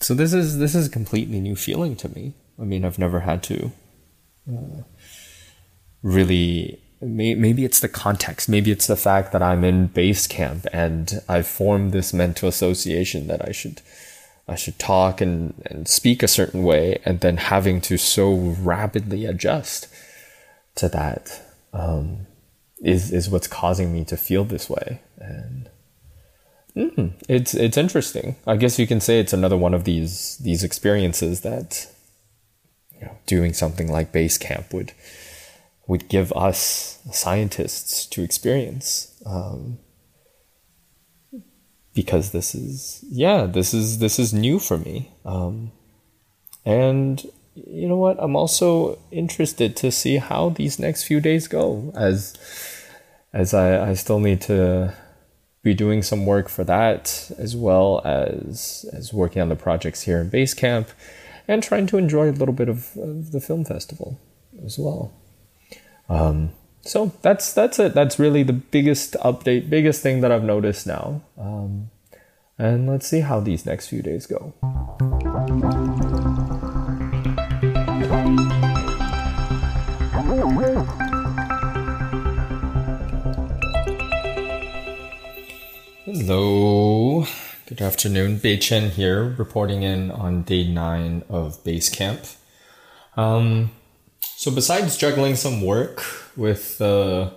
so 0.00 0.14
this 0.14 0.32
is 0.32 0.58
this 0.58 0.74
is 0.74 0.86
a 0.86 0.90
completely 0.90 1.40
new 1.40 1.56
feeling 1.56 1.96
to 1.96 2.08
me. 2.08 2.34
I 2.60 2.64
mean, 2.64 2.84
I've 2.84 2.98
never 2.98 3.20
had 3.20 3.42
to 3.44 3.72
uh, 4.50 4.82
really. 6.02 6.78
May, 7.00 7.34
maybe 7.34 7.64
it's 7.64 7.80
the 7.80 7.88
context. 7.88 8.48
Maybe 8.48 8.70
it's 8.70 8.86
the 8.86 8.94
fact 8.94 9.32
that 9.32 9.42
I'm 9.42 9.64
in 9.64 9.88
base 9.88 10.28
camp 10.28 10.66
and 10.72 11.20
I've 11.28 11.48
formed 11.48 11.90
this 11.90 12.12
mental 12.12 12.48
association 12.48 13.26
that 13.26 13.44
I 13.44 13.50
should 13.50 13.80
I 14.48 14.56
should 14.56 14.78
talk 14.78 15.20
and, 15.20 15.54
and 15.66 15.86
speak 15.86 16.22
a 16.22 16.28
certain 16.28 16.62
way, 16.62 17.00
and 17.04 17.20
then 17.20 17.36
having 17.36 17.80
to 17.82 17.96
so 17.96 18.32
rapidly 18.34 19.24
adjust 19.24 19.88
to 20.74 20.88
that 20.88 21.42
um, 21.72 22.26
is 22.80 23.12
is 23.12 23.30
what's 23.30 23.46
causing 23.46 23.92
me 23.92 24.04
to 24.06 24.16
feel 24.16 24.44
this 24.44 24.68
way. 24.68 25.00
And 25.18 25.70
mm, 26.76 27.12
it's 27.28 27.54
it's 27.54 27.76
interesting. 27.76 28.36
I 28.46 28.56
guess 28.56 28.78
you 28.78 28.86
can 28.86 29.00
say 29.00 29.20
it's 29.20 29.32
another 29.32 29.56
one 29.56 29.74
of 29.74 29.84
these 29.84 30.38
these 30.38 30.64
experiences 30.64 31.42
that 31.42 31.86
you 32.92 33.06
know, 33.06 33.16
doing 33.26 33.52
something 33.52 33.90
like 33.90 34.12
base 34.12 34.38
camp 34.38 34.72
would 34.72 34.92
would 35.86 36.08
give 36.08 36.32
us 36.32 36.98
scientists 37.12 38.06
to 38.06 38.22
experience. 38.22 39.20
Um, 39.24 39.78
because 41.94 42.30
this 42.30 42.54
is 42.54 43.04
yeah 43.08 43.44
this 43.44 43.74
is 43.74 43.98
this 43.98 44.18
is 44.18 44.32
new 44.32 44.58
for 44.58 44.78
me. 44.78 45.12
Um, 45.24 45.72
and 46.64 47.24
you 47.54 47.86
know 47.88 47.96
what? 47.96 48.16
I'm 48.18 48.36
also 48.36 48.98
interested 49.10 49.76
to 49.76 49.90
see 49.90 50.16
how 50.16 50.50
these 50.50 50.78
next 50.78 51.04
few 51.04 51.20
days 51.20 51.48
go 51.48 51.92
as 51.94 52.36
as 53.32 53.54
i 53.54 53.90
i 53.90 53.94
still 53.94 54.20
need 54.20 54.40
to 54.42 54.94
be 55.62 55.74
doing 55.74 56.02
some 56.02 56.26
work 56.26 56.48
for 56.48 56.64
that 56.64 57.30
as 57.38 57.56
well 57.56 58.02
as 58.04 58.84
as 58.92 59.12
working 59.12 59.40
on 59.40 59.48
the 59.48 59.56
projects 59.56 60.02
here 60.02 60.20
in 60.20 60.28
base 60.28 60.54
camp 60.54 60.88
and 61.46 61.62
trying 61.62 61.86
to 61.86 61.98
enjoy 61.98 62.30
a 62.30 62.32
little 62.32 62.54
bit 62.54 62.68
of, 62.68 62.96
of 62.96 63.32
the 63.32 63.40
film 63.40 63.64
festival 63.64 64.18
as 64.64 64.78
well. 64.78 65.12
Um, 66.08 66.52
so 66.82 67.12
that's 67.22 67.52
that's 67.52 67.78
it. 67.78 67.94
That's 67.94 68.18
really 68.18 68.42
the 68.42 68.52
biggest 68.52 69.14
update, 69.14 69.70
biggest 69.70 70.02
thing 70.02 70.20
that 70.20 70.32
I've 70.32 70.42
noticed 70.42 70.86
now. 70.86 71.22
Um, 71.38 71.90
and 72.58 72.88
let's 72.88 73.06
see 73.06 73.20
how 73.20 73.40
these 73.40 73.64
next 73.64 73.88
few 73.88 74.02
days 74.02 74.26
go. 74.26 74.52
Hello, 86.04 87.26
good 87.66 87.80
afternoon. 87.80 88.38
Beichen 88.38 88.90
here, 88.90 89.22
reporting 89.38 89.82
in 89.82 90.10
on 90.10 90.42
day 90.42 90.66
nine 90.66 91.22
of 91.28 91.62
base 91.62 91.88
camp. 91.88 92.24
Um, 93.16 93.70
so 94.20 94.50
besides 94.50 94.96
juggling 94.96 95.36
some 95.36 95.62
work 95.62 96.21
with 96.36 96.80
uh, 96.80 97.30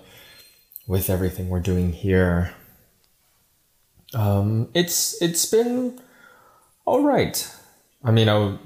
with 0.86 1.10
everything 1.10 1.48
we're 1.48 1.60
doing 1.60 1.92
here, 1.92 2.54
um, 4.14 4.68
it's 4.74 5.20
it's 5.22 5.46
been 5.46 6.00
all 6.84 7.02
right. 7.02 7.50
I 8.04 8.10
mean, 8.10 8.28
I 8.28 8.38
would, 8.38 8.58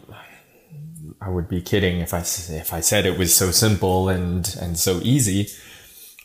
I 1.20 1.30
would 1.30 1.48
be 1.48 1.62
kidding 1.62 2.00
if 2.00 2.12
I 2.12 2.20
if 2.20 2.72
I 2.72 2.80
said 2.80 3.06
it 3.06 3.18
was 3.18 3.34
so 3.34 3.50
simple 3.50 4.08
and 4.08 4.56
and 4.60 4.78
so 4.78 5.00
easy, 5.02 5.48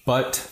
but 0.06 0.50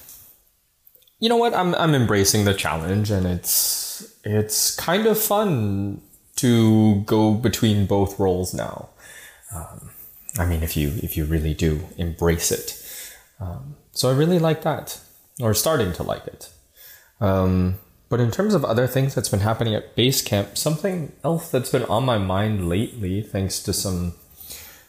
you 1.19 1.29
know 1.29 1.37
what? 1.37 1.53
I'm 1.53 1.75
I'm 1.75 1.95
embracing 1.95 2.45
the 2.45 2.53
challenge, 2.53 3.11
and 3.11 3.25
it's 3.25 4.17
it's 4.23 4.75
kind 4.75 5.05
of 5.05 5.19
fun 5.19 6.01
to 6.37 7.01
go 7.01 7.33
between 7.33 7.85
both 7.85 8.19
roles 8.19 8.53
now. 8.53 8.89
Um, 9.53 9.91
I 10.37 10.45
mean, 10.45 10.63
if 10.63 10.75
you 10.75 10.91
if 11.01 11.15
you 11.15 11.25
really 11.25 11.53
do 11.53 11.81
embrace 11.97 12.51
it, 12.51 12.82
um, 13.43 13.75
so 13.91 14.09
I 14.09 14.13
really 14.13 14.39
like 14.39 14.61
that, 14.63 14.99
or 15.41 15.53
starting 15.53 15.93
to 15.93 16.03
like 16.03 16.25
it. 16.27 16.49
Um, 17.19 17.79
but 18.09 18.19
in 18.19 18.31
terms 18.31 18.53
of 18.53 18.63
other 18.63 18.87
things 18.87 19.15
that's 19.15 19.29
been 19.29 19.41
happening 19.41 19.73
at 19.75 19.95
base 19.95 20.21
camp, 20.21 20.57
something 20.57 21.11
else 21.23 21.49
that's 21.49 21.71
been 21.71 21.83
on 21.85 22.05
my 22.05 22.17
mind 22.17 22.69
lately, 22.69 23.21
thanks 23.21 23.59
to 23.63 23.73
some 23.73 24.13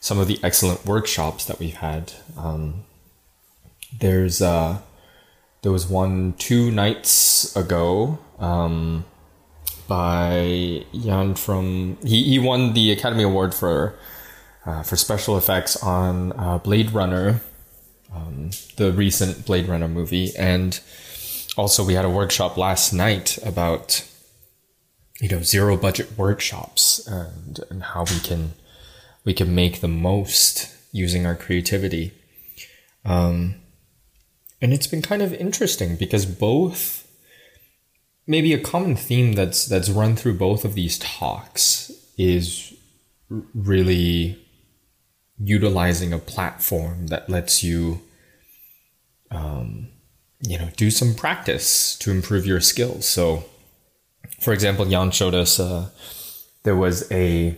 some 0.01 0.19
of 0.19 0.29
the 0.29 0.39
excellent 0.43 0.85
workshops 0.85 1.47
that 1.47 1.59
we've 1.59 1.77
had. 1.77 2.13
Um, 2.37 2.85
there's 3.99 4.43
uh, 4.43 4.79
there 5.63 5.73
was 5.73 5.87
one 5.87 6.35
two 6.35 6.71
nights 6.71 7.57
ago 7.57 8.19
um, 8.39 9.07
by 9.89 10.85
Jan 10.93 11.35
from 11.35 11.97
he, 12.05 12.25
he 12.25 12.39
won 12.39 12.75
the 12.75 12.93
Academy 12.93 13.23
Award 13.25 13.55
for 13.55 13.99
uh, 14.67 14.83
for 14.83 14.97
special 14.97 15.39
effects 15.39 15.83
on 15.83 16.33
uh, 16.33 16.59
Blade 16.59 16.93
Runner, 16.93 17.41
um, 18.15 18.51
the 18.77 18.93
recent 18.93 19.45
Blade 19.47 19.69
Runner 19.69 19.89
movie, 19.89 20.33
and 20.37 20.79
also 21.57 21.85
we 21.85 21.95
had 21.95 22.05
a 22.05 22.11
workshop 22.11 22.57
last 22.57 22.93
night 22.93 23.39
about 23.45 24.07
you 25.21 25.29
know 25.29 25.43
zero 25.43 25.77
budget 25.77 26.17
workshops 26.17 27.07
and 27.07 27.61
and 27.71 27.83
how 27.83 28.05
we 28.05 28.19
can 28.21 28.53
we 29.25 29.35
can 29.35 29.55
make 29.55 29.81
the 29.81 29.89
most 29.89 30.75
using 30.93 31.27
our 31.27 31.35
creativity. 31.35 32.13
Um, 33.05 33.57
and 34.63 34.73
it's 34.73 34.87
been 34.87 35.03
kind 35.03 35.23
of 35.23 35.35
interesting 35.35 35.97
because 35.97 36.25
both 36.25 37.07
maybe 38.27 38.53
a 38.53 38.61
common 38.61 38.97
theme 38.97 39.33
that's 39.33 39.67
that's 39.67 39.91
run 39.91 40.17
through 40.17 40.35
both 40.35 40.65
of 40.65 40.75
these 40.75 40.99
talks 40.99 41.91
is 42.17 42.73
really 43.55 44.44
utilizing 45.39 46.13
a 46.13 46.19
platform 46.19 47.09
that 47.09 47.29
lets 47.29 47.63
you 47.63 48.01
um, 49.31 49.89
you 50.41 50.59
know 50.59 50.69
do 50.77 50.91
some 50.91 51.15
practice 51.15 51.97
to 51.99 52.11
improve 52.11 52.47
your 52.47 52.61
skills 52.61 53.07
so 53.07 53.45
for 54.41 54.53
example 54.53 54.85
jan 54.85 55.11
showed 55.11 55.35
us 55.35 55.59
uh, 55.59 55.89
there 56.63 56.77
was 56.77 57.11
a 57.11 57.57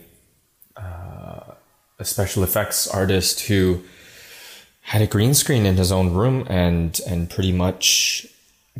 uh, 0.75 1.53
a 1.99 2.05
special 2.05 2.43
effects 2.43 2.87
artist 2.87 3.41
who 3.41 3.83
had 4.81 5.01
a 5.01 5.07
green 5.07 5.33
screen 5.33 5.65
in 5.65 5.75
his 5.77 5.91
own 5.91 6.13
room 6.13 6.45
and 6.49 6.99
and 7.07 7.29
pretty 7.29 7.51
much 7.51 8.27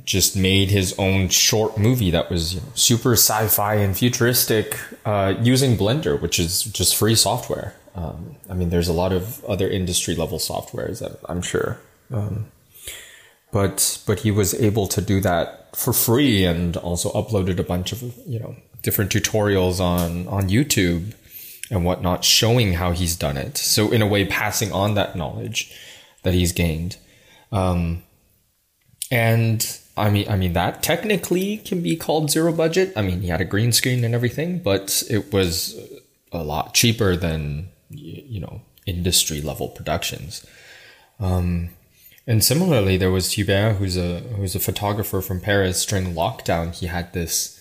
just 0.05 0.35
made 0.35 0.69
his 0.69 0.97
own 0.97 1.29
short 1.29 1.77
movie 1.77 2.11
that 2.11 2.29
was 2.29 2.55
you 2.55 2.61
know, 2.61 2.67
super 2.75 3.13
sci-fi 3.13 3.75
and 3.75 3.97
futuristic 3.97 4.77
uh, 5.05 5.33
using 5.41 5.75
Blender, 5.75 6.19
which 6.21 6.39
is 6.39 6.63
just 6.63 6.95
free 6.95 7.15
software. 7.15 7.75
Um, 7.97 8.35
I 8.47 8.53
mean, 8.53 8.69
there's 8.69 8.87
a 8.87 8.93
lot 8.93 9.11
of 9.11 9.43
other 9.45 9.67
industry 9.67 10.13
level 10.13 10.37
softwares 10.37 10.99
that 10.99 11.19
I'm 11.27 11.41
sure, 11.41 11.79
um, 12.11 12.45
but 13.51 14.01
but 14.05 14.19
he 14.19 14.29
was 14.29 14.53
able 14.53 14.87
to 14.87 15.01
do 15.01 15.19
that 15.21 15.75
for 15.75 15.93
free 15.93 16.45
and 16.45 16.77
also 16.77 17.09
uploaded 17.13 17.57
a 17.57 17.63
bunch 17.63 17.91
of 17.91 18.03
you 18.27 18.39
know 18.39 18.55
different 18.83 19.11
tutorials 19.11 19.79
on 19.79 20.27
on 20.27 20.47
YouTube 20.47 21.15
and 21.71 21.83
whatnot, 21.83 22.23
showing 22.23 22.73
how 22.73 22.91
he's 22.91 23.15
done 23.15 23.35
it. 23.35 23.57
So 23.57 23.91
in 23.91 24.03
a 24.03 24.07
way, 24.07 24.25
passing 24.25 24.71
on 24.71 24.93
that 24.93 25.15
knowledge 25.15 25.75
that 26.21 26.35
he's 26.35 26.51
gained. 26.51 26.97
Um, 27.51 28.03
and 29.09 29.79
I 29.97 30.11
mean, 30.11 30.29
I 30.29 30.35
mean 30.35 30.53
that 30.53 30.83
technically 30.83 31.57
can 31.57 31.81
be 31.81 31.95
called 31.95 32.29
zero 32.29 32.53
budget. 32.53 32.93
I 32.95 33.01
mean, 33.01 33.21
he 33.21 33.29
had 33.29 33.41
a 33.41 33.45
green 33.45 33.71
screen 33.71 34.03
and 34.03 34.13
everything, 34.13 34.59
but 34.59 35.03
it 35.09 35.33
was 35.33 35.75
a 36.31 36.43
lot 36.43 36.75
cheaper 36.75 37.15
than 37.15 37.69
you 37.89 38.39
know 38.39 38.61
industry 38.85 39.41
level 39.41 39.69
productions. 39.69 40.45
Um, 41.19 41.69
And 42.29 42.43
similarly, 42.43 42.97
there 42.97 43.11
was 43.11 43.31
Hubert, 43.31 43.77
who's 43.79 43.95
a 43.95 44.19
who's 44.35 44.55
a 44.55 44.59
photographer 44.59 45.21
from 45.21 45.39
Paris. 45.39 45.85
During 45.85 46.13
lockdown, 46.13 46.75
he 46.75 46.87
had 46.87 47.13
this 47.13 47.55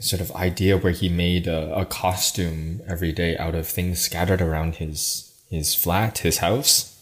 sort 0.00 0.20
of 0.20 0.32
idea 0.32 0.76
where 0.76 0.92
he 0.92 1.08
made 1.08 1.46
a, 1.46 1.72
a 1.82 1.84
costume 1.84 2.80
every 2.88 3.12
day 3.12 3.36
out 3.38 3.54
of 3.54 3.68
things 3.68 4.00
scattered 4.00 4.42
around 4.42 4.74
his 4.76 5.32
his 5.48 5.76
flat, 5.76 6.18
his 6.18 6.38
house. 6.38 6.98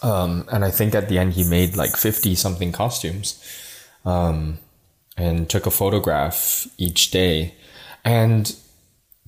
Um, 0.00 0.46
and 0.50 0.64
I 0.64 0.70
think 0.70 0.94
at 0.94 1.08
the 1.08 1.18
end 1.18 1.34
he 1.34 1.44
made 1.44 1.76
like 1.76 1.98
fifty 1.98 2.34
something 2.34 2.72
costumes, 2.72 3.38
um, 4.04 4.58
and 5.18 5.50
took 5.50 5.66
a 5.66 5.70
photograph 5.70 6.66
each 6.78 7.10
day. 7.10 7.54
And 8.04 8.56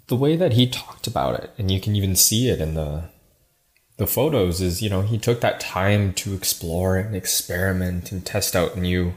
the 0.07 0.17
way 0.17 0.37
that 0.37 0.53
he 0.53 0.67
talked 0.67 1.07
about 1.07 1.43
it, 1.43 1.51
and 1.57 1.71
you 1.71 1.81
can 1.81 1.97
even 1.97 2.17
see 2.17 2.49
it 2.49 2.61
in 2.61 2.75
the 2.75 3.11
the 3.97 4.07
photos 4.07 4.61
is 4.61 4.83
you 4.83 4.91
know 4.91 5.03
he 5.03 5.19
took 5.19 5.41
that 5.41 5.61
time 5.61 6.13
to 6.15 6.35
explore 6.35 6.97
and 6.97 7.15
experiment 7.15 8.11
and 8.11 8.27
test 8.27 8.57
out 8.57 8.77
new 8.77 9.15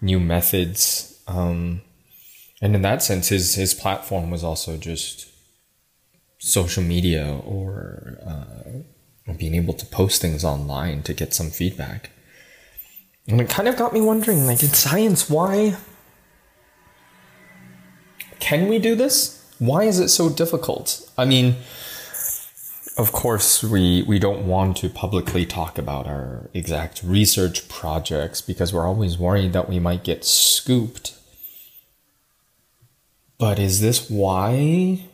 new 0.00 0.20
methods. 0.20 1.22
Um, 1.26 1.80
and 2.60 2.74
in 2.74 2.82
that 2.82 3.02
sense 3.02 3.28
his 3.28 3.54
his 3.54 3.74
platform 3.74 4.30
was 4.30 4.44
also 4.44 4.76
just 4.76 5.28
social 6.38 6.82
media 6.82 7.40
or 7.44 8.18
uh, 8.26 9.32
being 9.32 9.54
able 9.54 9.74
to 9.74 9.86
post 9.86 10.20
things 10.20 10.44
online 10.44 11.02
to 11.02 11.14
get 11.14 11.34
some 11.34 11.50
feedback. 11.50 12.10
And 13.26 13.40
it 13.40 13.48
kind 13.48 13.68
of 13.68 13.76
got 13.76 13.94
me 13.94 14.00
wondering 14.00 14.46
like 14.46 14.62
in 14.62 14.68
science 14.68 15.28
why 15.30 15.76
can 18.38 18.68
we 18.68 18.78
do 18.78 18.94
this 18.94 19.43
why 19.58 19.84
is 19.84 19.98
it 19.98 20.08
so 20.08 20.28
difficult 20.28 21.10
i 21.16 21.24
mean 21.24 21.56
of 22.96 23.10
course, 23.10 23.62
we, 23.62 24.02
we 24.02 24.18
don't 24.18 24.46
want 24.46 24.76
to 24.78 24.88
publicly 24.88 25.44
talk 25.44 25.78
about 25.78 26.06
our 26.06 26.48
exact 26.54 27.02
research 27.02 27.68
projects 27.68 28.40
because 28.40 28.72
we're 28.72 28.86
always 28.86 29.18
worried 29.18 29.52
that 29.52 29.68
we 29.68 29.80
might 29.80 30.04
get 30.04 30.24
scooped. 30.24 31.18
But 33.36 33.58
is 33.58 33.80
this 33.80 34.08
why 34.08 35.06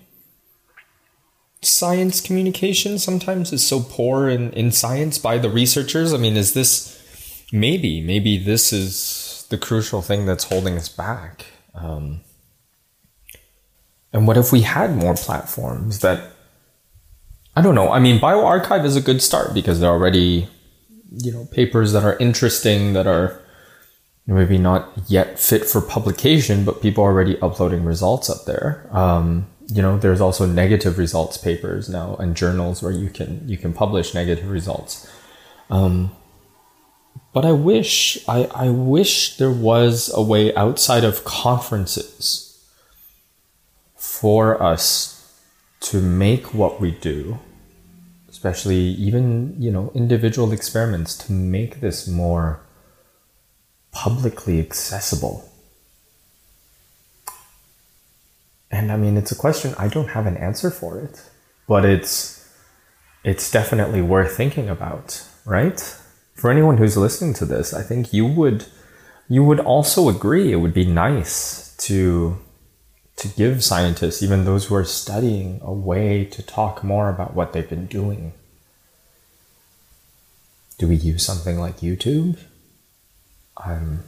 science 1.62 2.20
communication 2.20 2.99
sometimes 2.99 3.53
is 3.53 3.66
so 3.66 3.80
poor 3.80 4.28
in, 4.28 4.53
in 4.53 4.72
science 4.72 5.16
by 5.16 5.38
the 5.38 5.49
researchers? 5.49 6.12
I 6.12 6.18
mean, 6.18 6.36
is 6.36 6.53
this 6.53 7.47
maybe, 7.51 8.03
maybe 8.03 8.36
this 8.36 8.74
is 8.74 9.47
the 9.49 9.59
crucial 9.59 10.03
thing 10.03 10.26
that's 10.26 10.45
holding 10.45 10.76
us 10.76 10.91
back? 10.91 11.47
Um, 11.74 12.20
and 14.12 14.26
what 14.26 14.36
if 14.36 14.52
we 14.52 14.62
had 14.62 14.96
more 14.96 15.14
platforms 15.14 16.00
that 16.00 16.32
I 17.56 17.62
don't 17.62 17.74
know. 17.74 17.90
I 17.90 17.98
mean, 17.98 18.20
bioRxiv 18.20 18.84
is 18.84 18.96
a 18.96 19.00
good 19.00 19.20
start 19.20 19.54
because 19.54 19.80
there 19.80 19.90
are 19.90 19.92
already, 19.92 20.48
you 21.11 21.32
know, 21.32 21.46
papers 21.46 21.92
that 21.92 22.04
are 22.04 22.16
interesting 22.18 22.92
that 22.92 23.06
are 23.06 23.42
maybe 24.26 24.56
not 24.56 24.92
yet 25.08 25.38
fit 25.38 25.64
for 25.64 25.80
publication, 25.80 26.64
but 26.64 26.80
people 26.80 27.02
are 27.02 27.08
already 27.08 27.38
uploading 27.40 27.84
results 27.84 28.30
up 28.30 28.44
there. 28.44 28.88
Um, 28.92 29.48
you 29.66 29.82
know, 29.82 29.98
there's 29.98 30.20
also 30.20 30.46
negative 30.46 30.96
results 30.96 31.36
papers 31.36 31.88
now 31.88 32.16
and 32.16 32.36
journals 32.36 32.82
where 32.82 32.92
you 32.92 33.11
can 33.11 33.48
you 33.48 33.56
can 33.56 33.72
publish 33.72 34.14
negative 34.14 34.48
results. 34.48 35.11
Um, 35.70 36.12
but 37.32 37.44
I 37.44 37.52
wish 37.52 38.18
I, 38.28 38.44
I 38.54 38.70
wish 38.70 39.36
there 39.38 39.50
was 39.50 40.11
a 40.14 40.22
way 40.22 40.54
outside 40.54 41.04
of 41.04 41.24
conferences 41.24 42.49
for 44.20 44.62
us 44.62 45.34
to 45.80 45.98
make 45.98 46.52
what 46.52 46.78
we 46.78 46.90
do, 46.90 47.38
especially 48.28 48.76
even, 48.76 49.54
you 49.58 49.72
know, 49.72 49.90
individual 49.94 50.52
experiments 50.52 51.16
to 51.16 51.32
make 51.32 51.80
this 51.80 52.06
more 52.06 52.60
publicly 53.92 54.60
accessible. 54.60 55.50
And 58.70 58.92
I 58.92 58.98
mean, 58.98 59.16
it's 59.16 59.32
a 59.32 59.36
question 59.36 59.74
I 59.78 59.88
don't 59.88 60.08
have 60.08 60.26
an 60.26 60.36
answer 60.36 60.70
for 60.70 61.00
it, 61.00 61.22
but 61.66 61.86
it's 61.86 62.46
it's 63.24 63.50
definitely 63.50 64.02
worth 64.02 64.36
thinking 64.36 64.68
about, 64.68 65.24
right? 65.46 65.80
For 66.34 66.50
anyone 66.50 66.76
who's 66.76 66.96
listening 66.96 67.32
to 67.34 67.46
this, 67.46 67.72
I 67.72 67.82
think 67.82 68.12
you 68.12 68.26
would 68.26 68.66
you 69.30 69.42
would 69.44 69.60
also 69.60 70.10
agree 70.10 70.52
it 70.52 70.56
would 70.56 70.74
be 70.74 70.84
nice 70.84 71.74
to 71.78 72.36
to 73.20 73.28
give 73.28 73.62
scientists, 73.62 74.22
even 74.22 74.44
those 74.44 74.66
who 74.66 74.74
are 74.74 74.84
studying, 74.84 75.60
a 75.62 75.72
way 75.72 76.24
to 76.24 76.42
talk 76.42 76.82
more 76.82 77.10
about 77.10 77.34
what 77.34 77.52
they've 77.52 77.68
been 77.68 77.86
doing. 77.86 78.32
Do 80.78 80.88
we 80.88 80.96
use 80.96 81.24
something 81.24 81.60
like 81.60 81.80
YouTube? 81.80 82.38
I'm 83.58 84.04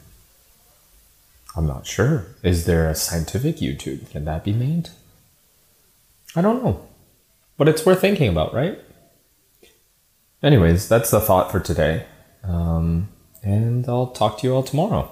I'm 1.55 1.67
not 1.67 1.85
sure. 1.85 2.25
Is 2.41 2.65
there 2.65 2.89
a 2.89 2.95
scientific 2.95 3.57
YouTube? 3.57 4.09
Can 4.09 4.25
that 4.25 4.43
be 4.43 4.53
made? 4.53 4.89
I 6.35 6.41
don't 6.41 6.63
know. 6.63 6.87
But 7.55 7.69
it's 7.69 7.85
worth 7.85 8.01
thinking 8.01 8.29
about, 8.29 8.55
right? 8.55 8.79
Anyways, 10.41 10.89
that's 10.89 11.11
the 11.11 11.21
thought 11.21 11.51
for 11.51 11.59
today. 11.59 12.07
Um, 12.43 13.09
and 13.43 13.87
I'll 13.87 14.07
talk 14.07 14.39
to 14.39 14.47
you 14.47 14.55
all 14.55 14.63
tomorrow. 14.63 15.11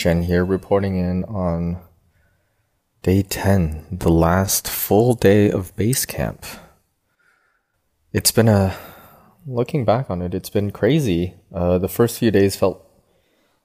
Chen 0.00 0.22
here, 0.22 0.46
reporting 0.46 0.96
in 0.96 1.24
on 1.24 1.78
day 3.02 3.20
10, 3.20 3.86
the 3.92 4.10
last 4.10 4.66
full 4.66 5.12
day 5.12 5.50
of 5.50 5.76
base 5.76 6.06
camp. 6.06 6.46
It's 8.10 8.30
been 8.32 8.48
a, 8.48 8.74
looking 9.46 9.84
back 9.84 10.08
on 10.08 10.22
it, 10.22 10.32
it's 10.32 10.48
been 10.48 10.70
crazy. 10.70 11.34
Uh, 11.54 11.76
the 11.76 11.86
first 11.86 12.18
few 12.18 12.30
days 12.30 12.56
felt 12.56 12.82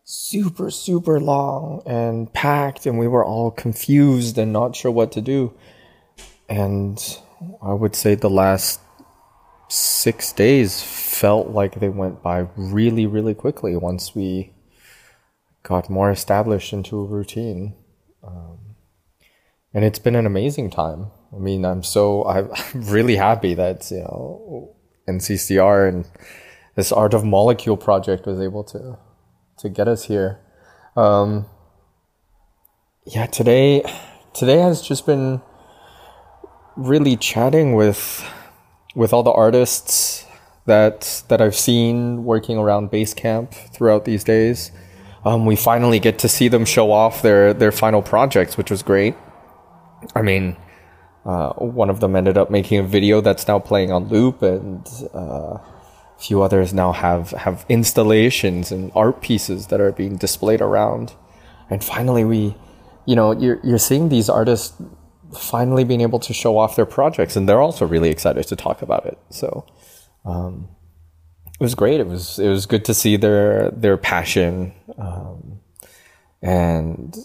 super, 0.03 0.69
super 0.69 1.21
long 1.21 1.81
and 1.85 2.33
packed, 2.33 2.85
and 2.85 2.99
we 2.99 3.07
were 3.07 3.23
all 3.23 3.49
confused 3.49 4.37
and 4.37 4.51
not 4.51 4.75
sure 4.75 4.91
what 4.91 5.13
to 5.13 5.21
do. 5.21 5.53
And 6.49 6.99
I 7.61 7.73
would 7.73 7.95
say 7.95 8.15
the 8.15 8.29
last 8.29 8.79
six 9.69 10.31
days 10.31 10.81
felt 10.81 11.49
like 11.49 11.79
they 11.79 11.89
went 11.89 12.21
by 12.21 12.47
really, 12.55 13.05
really 13.05 13.33
quickly 13.33 13.75
once 13.75 14.15
we 14.15 14.53
got 15.63 15.89
more 15.89 16.11
established 16.11 16.71
into 16.73 16.99
a 16.99 17.05
routine. 17.05 17.73
Um, 18.23 18.59
and 19.73 19.83
it's 19.83 19.99
been 19.99 20.15
an 20.15 20.25
amazing 20.25 20.69
time. 20.69 21.07
I 21.33 21.39
mean, 21.39 21.65
I'm 21.65 21.83
so, 21.83 22.23
I'm 22.25 22.49
really 22.73 23.15
happy 23.15 23.53
that, 23.55 23.89
you 23.91 23.99
know, 23.99 24.75
NCCR 25.07 25.89
and 25.89 26.07
this 26.75 26.91
Art 26.91 27.13
of 27.13 27.23
Molecule 27.23 27.77
project 27.77 28.25
was 28.25 28.39
able 28.39 28.63
to, 28.65 28.97
to 29.59 29.69
get 29.69 29.87
us 29.87 30.05
here. 30.05 30.39
Um, 30.95 31.47
yeah, 33.05 33.25
today, 33.25 33.83
today 34.33 34.59
has 34.59 34.81
just 34.81 35.05
been 35.05 35.41
really 36.75 37.15
chatting 37.15 37.73
with, 37.73 38.23
with 38.95 39.13
all 39.13 39.23
the 39.23 39.31
artists 39.31 40.25
that, 40.65 41.23
that 41.27 41.41
I've 41.41 41.55
seen 41.55 42.25
working 42.25 42.57
around 42.57 42.91
Basecamp 42.91 43.53
throughout 43.73 44.05
these 44.05 44.23
days. 44.23 44.71
Um, 45.25 45.47
we 45.47 45.55
finally 45.55 45.99
get 45.99 46.19
to 46.19 46.29
see 46.29 46.47
them 46.47 46.65
show 46.65 46.91
off 46.91 47.23
their 47.23 47.51
their 47.51 47.71
final 47.71 48.03
projects, 48.03 48.57
which 48.57 48.69
was 48.69 48.83
great. 48.83 49.15
I 50.15 50.21
mean, 50.21 50.55
uh, 51.25 51.53
one 51.53 51.89
of 51.89 51.99
them 51.99 52.15
ended 52.15 52.37
up 52.37 52.51
making 52.51 52.79
a 52.79 52.83
video 52.83 53.21
that's 53.21 53.47
now 53.47 53.57
playing 53.57 53.91
on 53.91 54.07
loop, 54.07 54.43
and 54.43 54.87
uh, 55.15 55.57
a 55.57 55.61
few 56.19 56.43
others 56.43 56.75
now 56.75 56.91
have 56.91 57.31
have 57.31 57.65
installations 57.69 58.71
and 58.71 58.91
art 58.93 59.21
pieces 59.21 59.67
that 59.67 59.81
are 59.81 59.91
being 59.91 60.15
displayed 60.15 60.61
around. 60.61 61.13
And 61.71 61.83
finally, 61.83 62.23
we, 62.23 62.55
you 63.07 63.15
know, 63.15 63.31
you're 63.31 63.59
you're 63.63 63.79
seeing 63.79 64.09
these 64.09 64.29
artists 64.29 64.79
finally 65.39 65.83
being 65.83 66.01
able 66.01 66.19
to 66.19 66.33
show 66.33 66.57
off 66.57 66.75
their 66.75 66.85
projects, 66.85 67.35
and 67.35 67.47
they're 67.47 67.61
also 67.61 67.85
really 67.85 68.09
excited 68.09 68.47
to 68.47 68.55
talk 68.55 68.81
about 68.81 69.05
it. 69.05 69.17
So. 69.29 69.65
Um, 70.25 70.69
it 71.59 71.63
was 71.63 71.75
great. 71.75 72.01
It 72.01 72.07
was 72.07 72.37
it 72.37 72.49
was 72.49 72.65
good 72.65 72.83
to 72.85 72.93
see 72.93 73.15
their 73.15 73.71
their 73.71 73.95
passion, 73.95 74.73
um, 74.97 75.61
and 76.41 77.15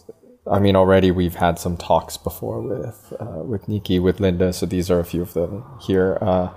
I 0.49 0.61
mean 0.61 0.77
already 0.77 1.11
we've 1.11 1.35
had 1.35 1.59
some 1.59 1.77
talks 1.77 2.17
before 2.17 2.61
with 2.61 3.13
uh, 3.19 3.43
with 3.43 3.67
Nikki 3.67 3.99
with 3.99 4.21
Linda. 4.21 4.53
So 4.53 4.67
these 4.67 4.89
are 4.89 5.01
a 5.01 5.05
few 5.05 5.23
of 5.23 5.35
them 5.35 5.65
here. 5.81 6.17
Uh, 6.21 6.51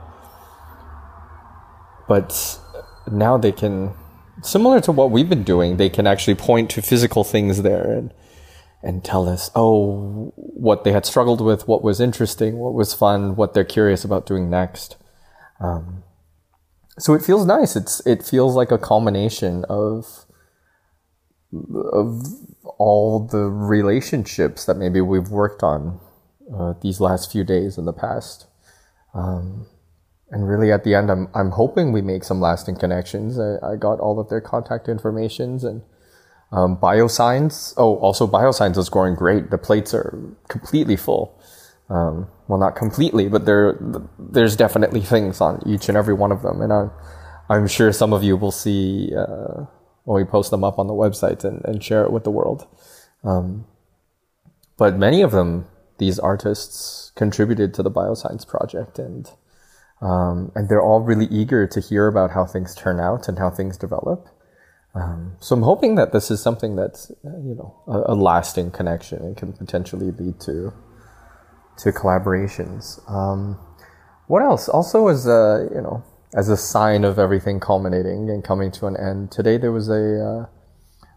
but 2.08 2.60
now 3.12 3.38
they 3.38 3.52
can, 3.52 3.94
similar 4.44 4.80
to 4.82 4.92
what 4.92 5.10
we've 5.10 5.30
been 5.30 5.44
doing, 5.44 5.78
they 5.78 5.90
can 5.90 6.06
actually 6.06 6.36
point 6.36 6.70
to 6.72 6.82
physical 6.82 7.24
things 7.24 7.64
there 7.64 7.92
and 7.92 8.14
and 8.84 9.04
tell 9.04 9.30
us, 9.30 9.50
oh, 9.56 10.34
what 10.36 10.84
they 10.84 10.92
had 10.92 11.06
struggled 11.06 11.42
with, 11.42 11.68
what 11.68 11.84
was 11.84 12.02
interesting, 12.02 12.58
what 12.58 12.74
was 12.74 12.94
fun, 12.94 13.36
what 13.36 13.54
they're 13.54 13.64
curious 13.64 14.04
about 14.04 14.26
doing 14.26 14.50
next. 14.50 14.98
Um, 15.60 16.04
so 17.00 17.14
it 17.14 17.24
feels 17.24 17.46
nice. 17.46 17.76
It's 17.76 18.06
it 18.06 18.24
feels 18.24 18.56
like 18.56 18.72
a 18.72 18.78
culmination 18.78 19.66
of 19.66 20.26
of 21.94 22.24
all 22.78 23.26
the 23.26 23.50
relationships 23.50 24.66
that 24.66 24.76
maybe 24.76 25.02
we've 25.02 25.30
worked 25.30 25.64
on 25.64 26.00
uh, 26.54 26.74
these 26.82 27.00
last 27.00 27.32
few 27.32 27.44
days 27.44 27.78
in 27.78 27.86
the 27.86 27.94
past. 27.94 28.48
Um, 29.14 29.68
and 30.30 30.48
really 30.48 30.72
at 30.72 30.84
the 30.84 30.96
end, 30.96 31.12
I'm, 31.12 31.28
I'm 31.36 31.52
hoping 31.52 31.92
we 31.92 32.02
make 32.02 32.24
some 32.24 32.42
lasting 32.42 32.78
connections. 32.78 33.40
I, 33.40 33.58
I 33.64 33.76
got 33.76 34.00
all 34.00 34.20
of 34.20 34.30
their 34.30 34.42
contact 34.42 34.90
informations 34.90 35.64
and 35.64 35.84
um, 36.54 36.78
Biosigns. 36.78 37.74
Oh, 37.78 37.98
also 37.98 38.28
Biosigns 38.28 38.78
is 38.78 38.88
growing 38.88 39.16
great. 39.16 39.50
The 39.50 39.58
plates 39.58 39.94
are 39.94 40.18
completely 40.48 40.96
full. 40.96 41.38
Um, 41.90 42.28
well, 42.48 42.60
not 42.60 42.76
completely, 42.76 43.28
but 43.28 43.46
there, 43.46 43.78
there's 44.20 44.56
definitely 44.56 45.02
things 45.02 45.42
on 45.42 45.62
each 45.66 45.90
and 45.90 45.98
every 45.98 46.14
one 46.14 46.32
of 46.32 46.44
them. 46.44 46.62
And 46.62 46.72
I'm, 46.72 46.92
I'm 47.50 47.68
sure 47.68 47.92
some 47.92 48.14
of 48.14 48.24
you 48.24 48.38
will 48.38 48.52
see, 48.52 49.12
uh, 49.18 49.66
when 50.04 50.24
we 50.24 50.30
post 50.30 50.52
them 50.52 50.64
up 50.64 50.78
on 50.78 50.88
the 50.88 50.94
website 50.94 51.44
and, 51.44 51.62
and 51.66 51.84
share 51.84 52.04
it 52.04 52.12
with 52.12 52.24
the 52.24 52.32
world. 52.32 52.68
Um, 53.24 53.66
but 54.78 54.98
many 54.98 55.22
of 55.22 55.32
them, 55.32 55.66
these 55.98 56.20
artists 56.20 57.12
contributed 57.16 57.74
to 57.74 57.84
the 57.84 57.92
Biosigns 57.92 58.48
project 58.48 59.00
and, 59.00 59.32
um, 60.02 60.52
and 60.56 60.70
they're 60.70 60.82
all 60.82 61.02
really 61.02 61.26
eager 61.26 61.66
to 61.66 61.80
hear 61.80 62.08
about 62.08 62.32
how 62.32 62.46
things 62.46 62.76
turn 62.76 63.00
out 63.00 63.28
and 63.28 63.40
how 63.40 63.50
things 63.50 63.78
develop. 63.78 64.28
Um, 64.96 65.38
so 65.40 65.56
I'm 65.56 65.64
hoping 65.64 65.96
that 65.96 66.12
this 66.12 66.30
is 66.30 66.42
something 66.42 66.76
that's, 66.76 67.10
uh, 67.26 67.38
you 67.44 67.56
know, 67.56 67.76
a, 67.88 68.14
a, 68.14 68.16
lasting 68.16 68.70
connection 68.72 69.20
and 69.24 69.36
can 69.36 69.52
potentially 69.54 70.12
lead 70.12 70.40
to, 70.42 70.72
to 71.80 71.92
collaborations. 71.92 73.00
Um, 73.10 73.60
what 74.28 74.44
else? 74.44 74.70
Also, 74.70 75.08
as 75.08 75.26
a, 75.26 75.68
you 75.74 75.82
know, 75.82 76.04
as 76.36 76.50
a 76.50 76.58
sign 76.58 77.04
of 77.04 77.18
everything 77.18 77.60
culminating 77.60 78.30
and 78.30 78.44
coming 78.44 78.72
to 78.74 78.86
an 78.86 78.96
end, 78.96 79.32
today 79.32 79.58
there 79.58 79.72
was 79.72 79.90
a, 79.90 80.46
uh, 80.46 80.46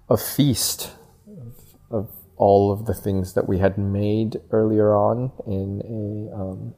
a 0.09 0.17
feast 0.17 0.93
of, 1.29 1.55
of, 1.91 2.11
all 2.39 2.71
of 2.71 2.85
the 2.85 2.93
things 2.93 3.33
that 3.33 3.49
we 3.49 3.59
had 3.59 3.79
made 3.79 4.37
earlier 4.51 4.95
on 4.95 5.33
in 5.47 5.81
a, 5.81 6.37
um, 6.37 6.75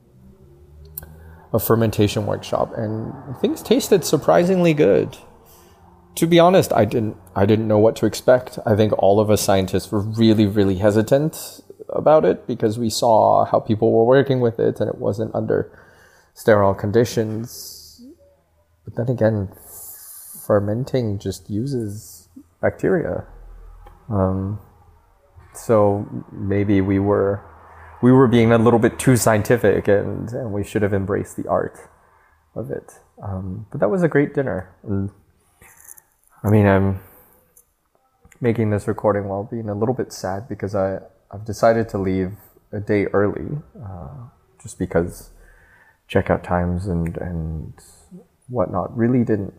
a 1.53 1.59
fermentation 1.59 2.27
workshop, 2.27 2.73
and 2.77 3.13
things 3.41 3.61
tasted 3.61 4.05
surprisingly 4.05 4.73
good. 4.73 5.19
To 6.19 6.27
be 6.27 6.41
honest, 6.41 6.73
I 6.73 6.85
didn't 6.85 7.17
I 7.37 7.47
didn't 7.47 7.69
know 7.69 7.79
what 7.79 7.95
to 7.97 8.07
expect. 8.07 8.59
I 8.67 8.75
think 8.75 8.93
all 8.99 9.21
of 9.21 9.31
us 9.31 9.41
scientists 9.41 9.93
were 9.93 10.01
really 10.01 10.47
really 10.47 10.79
hesitant 10.79 11.61
about 11.91 12.25
it 12.25 12.45
because 12.45 12.77
we 12.77 12.91
saw 12.91 13.45
how 13.45 13.61
people 13.61 13.93
were 13.93 14.05
working 14.05 14.41
with 14.41 14.59
it 14.59 14.81
and 14.81 14.91
it 14.91 14.99
wasn't 14.99 15.33
under 15.33 15.71
sterile 16.35 16.75
conditions. 16.75 18.03
But 18.85 18.97
then 18.97 19.09
again, 19.09 19.51
fermenting 20.45 21.21
just 21.21 21.49
uses 21.49 22.29
bacteria. 22.61 23.25
Um, 24.09 24.59
so 25.55 26.25
maybe 26.33 26.81
we 26.81 26.99
were 26.99 27.45
we 28.03 28.11
were 28.11 28.27
being 28.27 28.51
a 28.51 28.59
little 28.59 28.81
bit 28.81 28.99
too 28.99 29.17
scientific 29.17 29.87
and, 29.87 30.33
and 30.33 30.53
we 30.53 30.65
should 30.65 30.83
have 30.83 30.93
embraced 30.93 31.37
the 31.37 31.47
art 31.47 31.79
of 32.57 32.73
it. 32.73 32.99
Um, 33.23 33.67
but 33.71 33.79
that 33.79 33.89
was 33.89 34.03
a 34.03 34.09
great 34.09 34.35
dinner. 34.35 34.75
And, 34.83 35.11
I 36.43 36.51
mean, 36.51 36.67
I'm 36.67 37.01
making 38.41 38.71
this 38.71 38.87
recording 38.87 39.25
while 39.25 39.43
being 39.43 39.69
a 39.69 39.75
little 39.75 39.95
bit 39.95 40.13
sad 40.13 40.49
because 40.49 40.75
I, 40.75 41.01
I've 41.33 41.45
decided 41.45 41.89
to 41.91 41.99
leave 41.99 42.33
a 42.71 42.79
day 42.79 43.07
early 43.07 43.59
uh, 43.83 44.29
just 44.63 44.79
because 44.79 45.31
checkout 46.09 46.45
times 46.45 46.87
and, 46.87 47.17
and 47.19 47.73
whatnot 48.49 48.97
really 48.97 49.25
didn't 49.25 49.55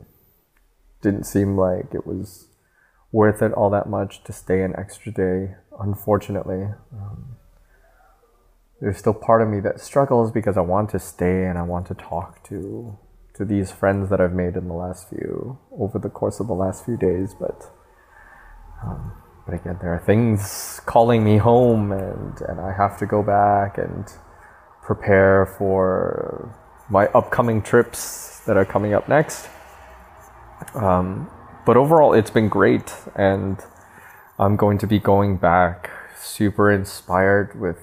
didn't 1.02 1.24
seem 1.24 1.58
like 1.58 1.94
it 1.94 2.06
was 2.06 2.48
worth 3.12 3.42
it 3.42 3.54
all 3.54 3.70
that 3.70 3.88
much 3.88 4.24
to 4.26 4.34
stay 4.34 4.64
an 4.64 4.74
extra 4.78 5.12
day. 5.12 5.56
Unfortunately, 5.80 6.68
um, 6.94 7.38
there's 8.82 8.98
still 8.98 9.14
part 9.14 9.42
of 9.42 9.48
me 9.48 9.62
that 9.62 9.80
struggles 9.80 10.32
because 10.32 10.58
I 10.58 10.62
want 10.62 10.90
to 10.90 11.00
stay 11.00 11.46
and 11.46 11.58
I 11.58 11.62
want 11.62 11.88
to 11.88 11.94
talk 11.94 12.44
to 12.50 12.98
to 13.40 13.46
these 13.46 13.72
friends 13.72 14.10
that 14.10 14.20
I've 14.20 14.34
made 14.34 14.58
in 14.58 14.68
the 14.68 14.74
last 14.74 15.10
few 15.10 15.58
over 15.72 15.98
the 15.98 16.10
course 16.10 16.42
of 16.42 16.48
the 16.48 16.54
last 16.54 16.84
few 16.84 16.98
days, 16.98 17.34
but 17.34 17.72
um, 18.84 19.14
but 19.46 19.56
again, 19.56 19.78
there 19.82 19.94
are 19.94 20.04
things 20.06 20.82
calling 20.86 21.24
me 21.24 21.38
home, 21.38 21.94
and 21.94 22.40
and 22.42 22.60
I 22.60 22.74
have 22.74 23.00
to 23.00 23.06
go 23.06 23.24
back 23.24 23.78
and 23.78 24.06
prepare 24.84 25.46
for 25.58 26.54
my 26.90 27.08
upcoming 27.08 27.62
trips 27.62 28.42
that 28.46 28.58
are 28.58 28.66
coming 28.66 28.94
up 28.94 29.08
next. 29.08 29.50
Um, 30.76 31.32
but 31.66 31.78
overall, 31.78 32.14
it's 32.14 32.30
been 32.30 32.50
great, 32.50 32.94
and 33.16 33.58
I'm 34.38 34.58
going 34.58 34.78
to 34.80 34.88
be 34.88 35.00
going 35.00 35.38
back 35.38 35.90
super 36.18 36.70
inspired 36.70 37.58
with 37.58 37.80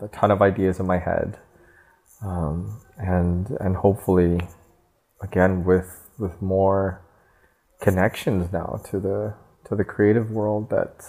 a 0.00 0.08
ton 0.08 0.30
of 0.30 0.40
ideas 0.40 0.80
in 0.80 0.86
my 0.86 0.98
head, 0.98 1.38
um, 2.22 2.80
and 2.96 3.50
and 3.60 3.76
hopefully, 3.76 4.40
again 5.22 5.64
with 5.64 6.08
with 6.18 6.40
more 6.40 7.02
connections 7.80 8.52
now 8.52 8.80
to 8.90 8.98
the 8.98 9.34
to 9.68 9.74
the 9.74 9.84
creative 9.84 10.30
world 10.30 10.70
that 10.70 11.04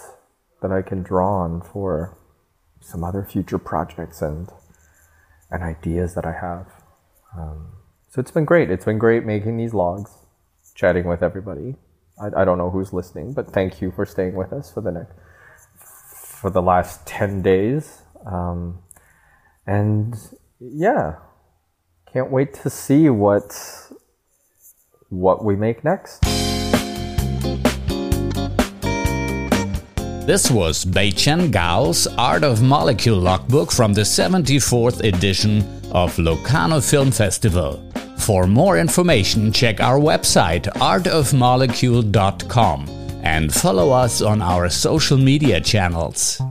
that 0.60 0.72
I 0.72 0.82
can 0.82 1.02
draw 1.02 1.42
on 1.44 1.60
for 1.60 2.16
some 2.80 3.04
other 3.04 3.24
future 3.24 3.58
projects 3.58 4.22
and 4.22 4.48
and 5.50 5.62
ideas 5.62 6.14
that 6.14 6.26
I 6.26 6.32
have. 6.32 6.66
Um, 7.36 7.72
so 8.08 8.20
it's 8.20 8.30
been 8.30 8.44
great. 8.44 8.70
It's 8.70 8.84
been 8.84 8.98
great 8.98 9.24
making 9.24 9.56
these 9.56 9.74
logs, 9.74 10.10
chatting 10.74 11.06
with 11.06 11.22
everybody. 11.22 11.76
I, 12.20 12.42
I 12.42 12.44
don't 12.44 12.58
know 12.58 12.70
who's 12.70 12.92
listening, 12.92 13.32
but 13.32 13.50
thank 13.50 13.80
you 13.80 13.90
for 13.90 14.04
staying 14.04 14.34
with 14.34 14.52
us 14.52 14.72
for 14.72 14.80
the 14.80 14.92
next 14.92 15.12
for 16.40 16.50
the 16.50 16.62
last 16.62 17.06
ten 17.06 17.42
days. 17.42 18.02
Um, 18.26 18.80
and 19.66 20.16
yeah, 20.60 21.16
can't 22.12 22.30
wait 22.30 22.54
to 22.54 22.70
see 22.70 23.10
what 23.10 23.87
what 25.08 25.44
we 25.44 25.56
make 25.56 25.82
next. 25.84 26.20
This 30.26 30.50
was 30.50 30.84
Beichen 30.84 31.50
Gao's 31.50 32.06
Art 32.18 32.44
of 32.44 32.62
Molecule 32.62 33.18
logbook 33.18 33.72
from 33.72 33.94
the 33.94 34.02
74th 34.02 35.02
edition 35.02 35.64
of 35.90 36.18
Locarno 36.18 36.82
Film 36.82 37.10
Festival. 37.10 37.82
For 38.18 38.46
more 38.46 38.76
information, 38.76 39.50
check 39.52 39.80
our 39.80 39.98
website 39.98 40.64
artofmolecule.com 40.74 42.88
and 43.22 43.54
follow 43.54 43.90
us 43.90 44.20
on 44.20 44.42
our 44.42 44.68
social 44.68 45.16
media 45.16 45.62
channels. 45.62 46.42